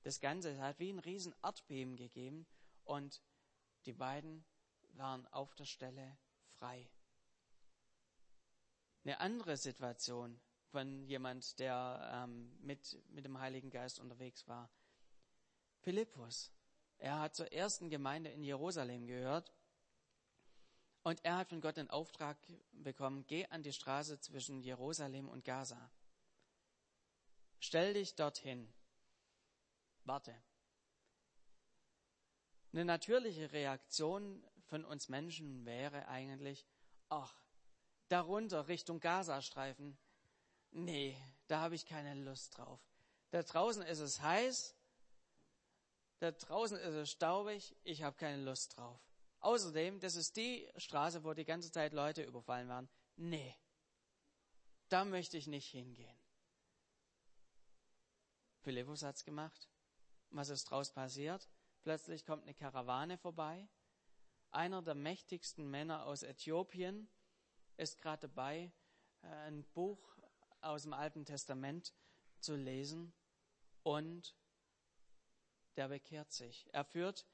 Das 0.03 0.19
Ganze 0.19 0.55
hat 0.61 0.77
wie 0.77 0.93
ein 0.93 0.99
riesen 0.99 1.33
Erdbeben 1.41 1.95
gegeben 1.95 2.45
und 2.83 3.23
die 3.87 3.93
beiden 3.93 4.45
waren 4.91 5.25
auf 5.33 5.55
der 5.55 5.65
Stelle 5.65 6.15
frei 6.51 6.87
eine 9.03 9.19
andere 9.19 9.57
Situation 9.57 10.39
von 10.67 11.07
jemand, 11.07 11.57
der 11.57 12.07
ähm, 12.13 12.55
mit, 12.61 13.01
mit 13.09 13.25
dem 13.25 13.39
Heiligen 13.39 13.71
Geist 13.71 13.99
unterwegs 13.99 14.47
war. 14.47 14.69
Philippus. 15.79 16.51
Er 16.99 17.19
hat 17.19 17.35
zur 17.35 17.51
ersten 17.51 17.89
Gemeinde 17.89 18.29
in 18.29 18.43
Jerusalem 18.43 19.07
gehört 19.07 19.51
und 21.05 21.23
er 21.23 21.37
hat 21.37 21.49
von 21.49 21.61
Gott 21.61 21.77
den 21.77 21.91
Auftrag 21.91 22.35
bekommen, 22.71 23.27
geh 23.27 23.45
an 23.45 23.61
die 23.61 23.71
Straße 23.71 24.19
zwischen 24.21 24.63
Jerusalem 24.63 25.29
und 25.29 25.45
Gaza. 25.45 25.91
Stell 27.59 27.93
dich 27.93 28.15
dorthin. 28.15 28.73
Warte. 30.03 30.35
Eine 32.73 32.85
natürliche 32.85 33.51
Reaktion 33.51 34.43
von 34.65 34.83
uns 34.83 35.07
Menschen 35.07 35.63
wäre 35.63 36.07
eigentlich, 36.07 36.65
ach, 37.09 37.35
darunter 38.07 38.67
Richtung 38.67 38.99
Gazastreifen. 38.99 39.99
Nee, 40.71 41.15
da 41.45 41.61
habe 41.61 41.75
ich 41.75 41.85
keine 41.85 42.15
Lust 42.15 42.57
drauf. 42.57 42.81
Da 43.29 43.43
draußen 43.43 43.83
ist 43.83 43.99
es 43.99 44.21
heiß, 44.21 44.75
da 46.17 46.31
draußen 46.31 46.79
ist 46.79 46.95
es 46.95 47.11
staubig, 47.11 47.75
ich 47.83 48.01
habe 48.01 48.17
keine 48.17 48.41
Lust 48.41 48.75
drauf. 48.75 48.99
Außerdem, 49.45 49.99
das 49.99 50.15
ist 50.15 50.37
die 50.37 50.67
Straße, 50.75 51.23
wo 51.23 51.35
die 51.35 51.45
ganze 51.45 51.71
Zeit 51.71 51.93
Leute 51.93 52.23
überfallen 52.23 52.67
waren. 52.67 52.89
Nee, 53.15 53.55
da 54.89 55.05
möchte 55.05 55.37
ich 55.37 55.45
nicht 55.45 55.69
hingehen. 55.69 56.17
Philippus 58.61 59.03
hat's 59.03 59.23
gemacht. 59.23 59.69
Was 60.31 60.49
ist 60.49 60.63
draus 60.63 60.91
passiert? 60.91 61.47
Plötzlich 61.83 62.25
kommt 62.25 62.41
eine 62.41 62.55
Karawane 62.55 63.19
vorbei. 63.19 63.69
Einer 64.49 64.81
der 64.81 64.95
mächtigsten 64.95 65.69
Männer 65.69 66.07
aus 66.07 66.23
Äthiopien 66.23 67.07
ist 67.77 67.99
gerade 67.99 68.27
dabei, 68.27 68.73
äh, 69.21 69.27
ein 69.27 69.63
Buch 69.75 70.17
aus 70.61 70.81
dem 70.81 70.93
Alten 70.93 71.23
Testament 71.23 71.93
zu 72.39 72.55
lesen 72.55 73.13
und 73.83 74.35
der 75.75 75.89
bekehrt 75.89 76.31
sich. 76.31 76.67
Er 76.73 76.83
führt, 76.83 77.27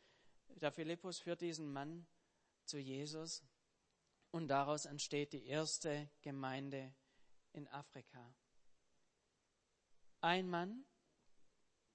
der 0.56 0.72
Philippus 0.72 1.20
führt 1.20 1.42
diesen 1.42 1.72
Mann 1.72 2.06
zu 2.66 2.78
Jesus 2.78 3.44
und 4.32 4.48
daraus 4.48 4.86
entsteht 4.86 5.34
die 5.34 5.46
erste 5.46 6.10
Gemeinde 6.22 6.94
in 7.54 7.68
Afrika. 7.68 8.34
Ein 10.22 10.50
Mann, 10.50 10.86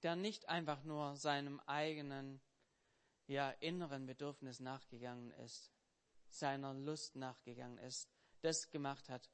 der 0.03 0.15
nicht 0.15 0.47
einfach 0.49 0.83
nur 0.83 1.15
seinem 1.15 1.59
eigenen, 1.61 2.41
ja, 3.25 3.49
inneren 3.51 4.05
Bedürfnis 4.05 4.59
nachgegangen 4.59 5.31
ist, 5.31 5.71
seiner 6.29 6.73
Lust 6.73 7.15
nachgegangen 7.15 7.77
ist, 7.79 8.09
das 8.41 8.69
gemacht 8.69 9.09
hat, 9.09 9.29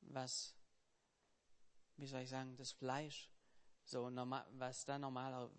was, 0.00 0.56
wie 1.96 2.06
soll 2.06 2.22
ich 2.22 2.30
sagen, 2.30 2.56
das 2.56 2.72
Fleisch, 2.72 3.30
so 3.84 4.10
normal, 4.10 4.46
was 4.52 4.84
da 4.84 4.98
normal, 4.98 5.50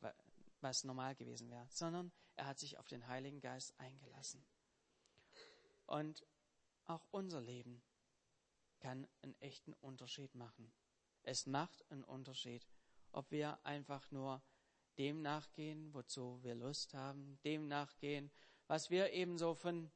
was 0.62 0.84
normal 0.84 1.15
gewesen 1.15 1.49
wäre, 1.49 1.67
sondern 1.69 2.12
er 2.39 2.47
hat 2.47 2.58
sich 2.58 2.78
auf 2.78 2.88
den 2.88 3.06
Heiligen 3.08 3.41
Geist 3.41 3.78
eingelassen. 3.80 4.41
Und 5.86 6.25
auch 6.86 7.06
unser 7.12 7.41
Leben 7.41 7.84
kann 8.80 9.08
einen 9.21 9.39
echten 9.41 9.73
Unterschied 9.73 10.34
machen. 10.36 10.71
Es 11.23 11.45
macht 11.45 11.84
einen 11.91 12.06
Unterschied, 12.06 12.65
ob 13.12 13.30
wir 13.32 13.60
einfach 13.65 14.10
nur 14.12 14.41
dem 14.97 15.21
nachgehen, 15.21 15.93
wozu 15.93 16.41
wir 16.41 16.56
Lust 16.56 16.93
haben, 16.93 17.38
dem 17.43 17.67
nachgehen, 17.67 18.32
was 18.67 18.89
wir 18.89 19.12
ebenso 19.12 19.54
von 19.54 19.91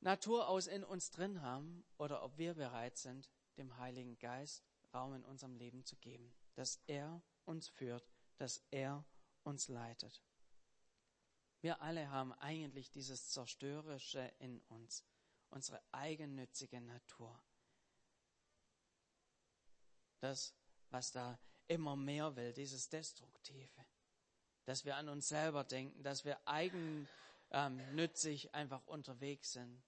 Natur 0.00 0.48
aus 0.48 0.66
in 0.66 0.82
uns 0.82 1.10
drin 1.10 1.42
haben, 1.42 1.84
oder 1.98 2.22
ob 2.22 2.38
wir 2.38 2.54
bereit 2.54 2.96
sind, 2.96 3.30
dem 3.58 3.76
Heiligen 3.76 4.18
Geist 4.18 4.64
Raum 4.94 5.14
in 5.14 5.24
unserem 5.24 5.56
Leben 5.56 5.84
zu 5.84 5.96
geben, 5.96 6.32
dass 6.54 6.80
er 6.86 7.22
uns 7.44 7.68
führt, 7.68 8.08
dass 8.38 8.64
er 8.70 9.04
uns 9.42 9.68
leitet. 9.68 10.22
Wir 11.62 11.80
alle 11.80 12.10
haben 12.10 12.34
eigentlich 12.34 12.90
dieses 12.90 13.30
Zerstörerische 13.30 14.20
in 14.40 14.60
uns, 14.62 15.04
unsere 15.48 15.80
eigennützige 15.92 16.80
Natur. 16.80 17.40
Das, 20.18 20.56
was 20.90 21.12
da 21.12 21.38
immer 21.68 21.94
mehr 21.94 22.34
will, 22.34 22.52
dieses 22.52 22.88
Destruktive. 22.88 23.86
Dass 24.64 24.84
wir 24.84 24.96
an 24.96 25.08
uns 25.08 25.28
selber 25.28 25.62
denken, 25.62 26.02
dass 26.02 26.24
wir 26.24 26.40
eigennützig 26.48 28.52
einfach 28.54 28.84
unterwegs 28.86 29.52
sind. 29.52 29.84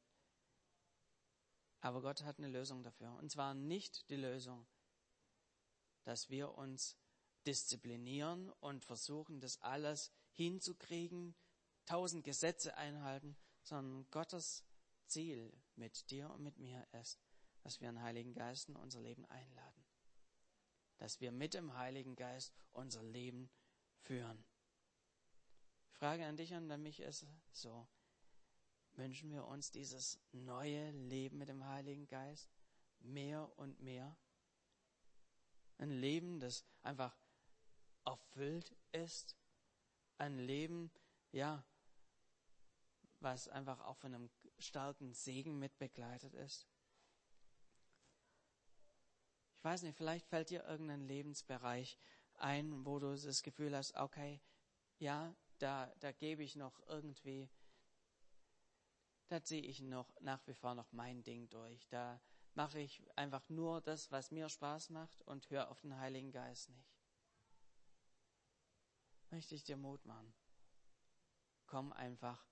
Aber 1.81 2.03
Gott 2.03 2.23
hat 2.23 2.39
eine 2.39 2.49
Lösung 2.49 2.85
dafür. 2.85 3.13
Und 3.17 3.33
zwar 3.33 3.53
nicht 3.53 4.09
die 4.11 4.17
Lösung, 4.17 4.65
dass 6.05 6.31
wir 6.31 6.55
uns 6.55 6.97
disziplinieren 7.47 8.51
und 8.61 8.85
versuchen, 8.85 9.41
das 9.41 9.61
alles 9.61 10.13
hinzukriegen, 10.31 11.35
tausend 11.87 12.25
Gesetze 12.25 12.77
einhalten, 12.77 13.37
sondern 13.63 14.11
Gottes 14.11 14.65
Ziel 15.07 15.53
mit 15.77 16.11
dir 16.11 16.31
und 16.31 16.43
mit 16.43 16.59
mir 16.59 16.87
ist, 17.01 17.21
dass 17.63 17.81
wir 17.81 17.89
einen 17.89 18.03
Heiligen 18.03 18.35
Geist 18.35 18.69
in 18.69 18.77
unser 18.77 19.01
Leben 19.01 19.25
einladen. 19.27 19.85
Dass 20.99 21.21
wir 21.21 21.33
mit 21.33 21.55
dem 21.55 21.75
Heiligen 21.77 22.17
Geist 22.17 22.55
unser 22.73 23.03
Leben 23.03 23.51
führen. 24.03 24.45
Frage 25.93 26.27
an 26.27 26.37
dich 26.37 26.53
und 26.53 26.71
an 26.71 26.83
mich 26.83 27.01
ist 27.01 27.27
so, 27.53 27.87
wünschen 28.93 29.31
wir 29.31 29.47
uns 29.47 29.71
dieses 29.71 30.19
neue 30.33 30.91
Leben 30.91 31.39
mit 31.39 31.49
dem 31.49 31.65
Heiligen 31.65 32.07
Geist 32.07 32.51
mehr 33.01 33.51
und 33.59 33.81
mehr? 33.81 34.17
Ein 35.79 35.91
Leben, 35.91 36.41
das 36.41 36.65
einfach 36.83 37.17
erfüllt 38.05 38.77
ist. 38.93 39.37
Ein 40.19 40.39
Leben, 40.39 40.91
ja, 41.33 41.65
was 43.25 43.49
einfach 43.49 43.81
auch 43.81 43.97
von 43.97 44.15
einem 44.15 44.31
starken 44.59 45.13
Segen 45.13 45.59
mit 45.59 45.77
begleitet 45.79 46.35
ist. 46.35 46.69
Ich 49.57 49.65
weiß 49.65 49.83
nicht, 49.83 49.97
vielleicht 49.97 50.27
fällt 50.29 50.51
dir 50.51 50.65
irgendein 50.65 51.01
Lebensbereich 51.01 51.99
ein, 52.35 52.85
wo 52.85 53.01
du 53.01 53.17
das 53.17 53.43
Gefühl 53.43 53.75
hast, 53.75 53.97
okay, 53.97 54.41
ja, 54.99 55.35
da, 55.59 55.93
da 55.99 56.13
gebe 56.13 56.45
ich 56.45 56.55
noch 56.55 56.81
irgendwie, 56.87 57.51
da 59.29 59.43
ziehe 59.43 59.63
ich 59.63 59.81
noch 59.81 60.15
nach 60.21 60.47
wie 60.47 60.55
vor 60.55 60.77
noch 60.77 60.93
mein 60.93 61.25
Ding 61.25 61.49
durch. 61.49 61.89
Da 61.89 62.21
mache 62.53 62.79
ich 62.79 63.03
einfach 63.17 63.49
nur 63.49 63.81
das, 63.81 64.13
was 64.13 64.31
mir 64.31 64.49
Spaß 64.49 64.91
macht 64.91 65.23
und 65.23 65.51
höre 65.51 65.71
auf 65.71 65.81
den 65.81 65.97
Heiligen 65.97 66.31
Geist 66.31 66.69
nicht 66.69 66.95
möchte 69.35 69.57
ich 69.57 69.65
dir 69.65 69.77
Mut 69.77 70.05
machen. 70.05 70.33
Komm 71.67 71.93
einfach 71.93 72.47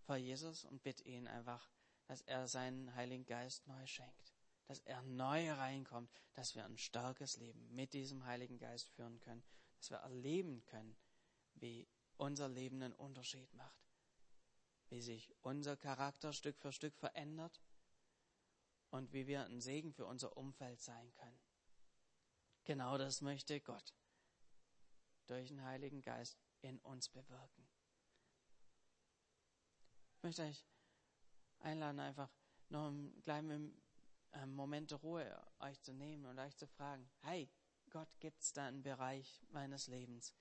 vor 0.00 0.16
Jesus 0.16 0.64
und 0.64 0.82
bitte 0.82 1.04
ihn 1.04 1.26
einfach, 1.26 1.70
dass 2.06 2.22
er 2.22 2.48
seinen 2.48 2.94
Heiligen 2.94 3.26
Geist 3.26 3.66
neu 3.66 3.86
schenkt, 3.86 4.34
dass 4.66 4.80
er 4.80 5.02
neu 5.02 5.52
reinkommt, 5.52 6.10
dass 6.34 6.54
wir 6.54 6.64
ein 6.64 6.78
starkes 6.78 7.36
Leben 7.36 7.72
mit 7.74 7.92
diesem 7.92 8.24
Heiligen 8.24 8.58
Geist 8.58 8.90
führen 8.90 9.20
können, 9.20 9.44
dass 9.78 9.90
wir 9.90 9.98
erleben 9.98 10.64
können, 10.64 10.96
wie 11.54 11.88
unser 12.16 12.48
Leben 12.48 12.82
einen 12.82 12.94
Unterschied 12.94 13.52
macht, 13.54 13.88
wie 14.88 15.00
sich 15.00 15.34
unser 15.42 15.76
Charakter 15.76 16.32
Stück 16.32 16.58
für 16.58 16.72
Stück 16.72 16.96
verändert 16.96 17.62
und 18.90 19.12
wie 19.12 19.26
wir 19.26 19.44
ein 19.44 19.60
Segen 19.60 19.92
für 19.92 20.06
unser 20.06 20.36
Umfeld 20.36 20.80
sein 20.80 21.12
können. 21.14 21.40
Genau 22.64 22.98
das 22.98 23.20
möchte 23.20 23.60
Gott 23.60 23.94
durch 25.26 25.48
den 25.48 25.64
Heiligen 25.64 26.02
Geist 26.02 26.38
in 26.60 26.78
uns 26.80 27.08
bewirken. 27.08 27.69
Ich 30.20 30.22
möchte 30.22 30.42
euch 30.42 30.66
einladen, 31.60 31.98
einfach 31.98 32.30
noch 32.68 32.88
einen 32.88 33.22
kleinen 33.22 33.74
Moment 34.48 34.90
der 34.90 34.98
Ruhe 34.98 35.42
euch 35.60 35.80
zu 35.80 35.94
nehmen 35.94 36.26
und 36.26 36.38
euch 36.38 36.54
zu 36.58 36.66
fragen, 36.66 37.10
hey, 37.20 37.50
Gott, 37.88 38.20
gibt 38.20 38.42
es 38.42 38.52
da 38.52 38.66
einen 38.66 38.82
Bereich 38.82 39.42
meines 39.48 39.86
Lebens, 39.86 40.34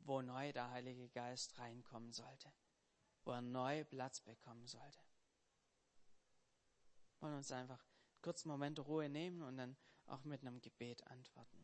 wo 0.00 0.20
neu 0.20 0.52
der 0.52 0.72
Heilige 0.72 1.08
Geist 1.10 1.56
reinkommen 1.60 2.10
sollte, 2.10 2.52
wo 3.22 3.30
er 3.30 3.40
neu 3.40 3.84
Platz 3.84 4.20
bekommen 4.20 4.66
sollte? 4.66 4.98
Wollen 7.20 7.36
uns 7.36 7.52
einfach 7.52 7.78
einen 7.78 8.22
kurzen 8.22 8.48
Moment 8.48 8.78
der 8.78 8.84
Ruhe 8.84 9.08
nehmen 9.08 9.42
und 9.42 9.58
dann 9.58 9.76
auch 10.06 10.24
mit 10.24 10.40
einem 10.40 10.60
Gebet 10.60 11.06
antworten. 11.06 11.60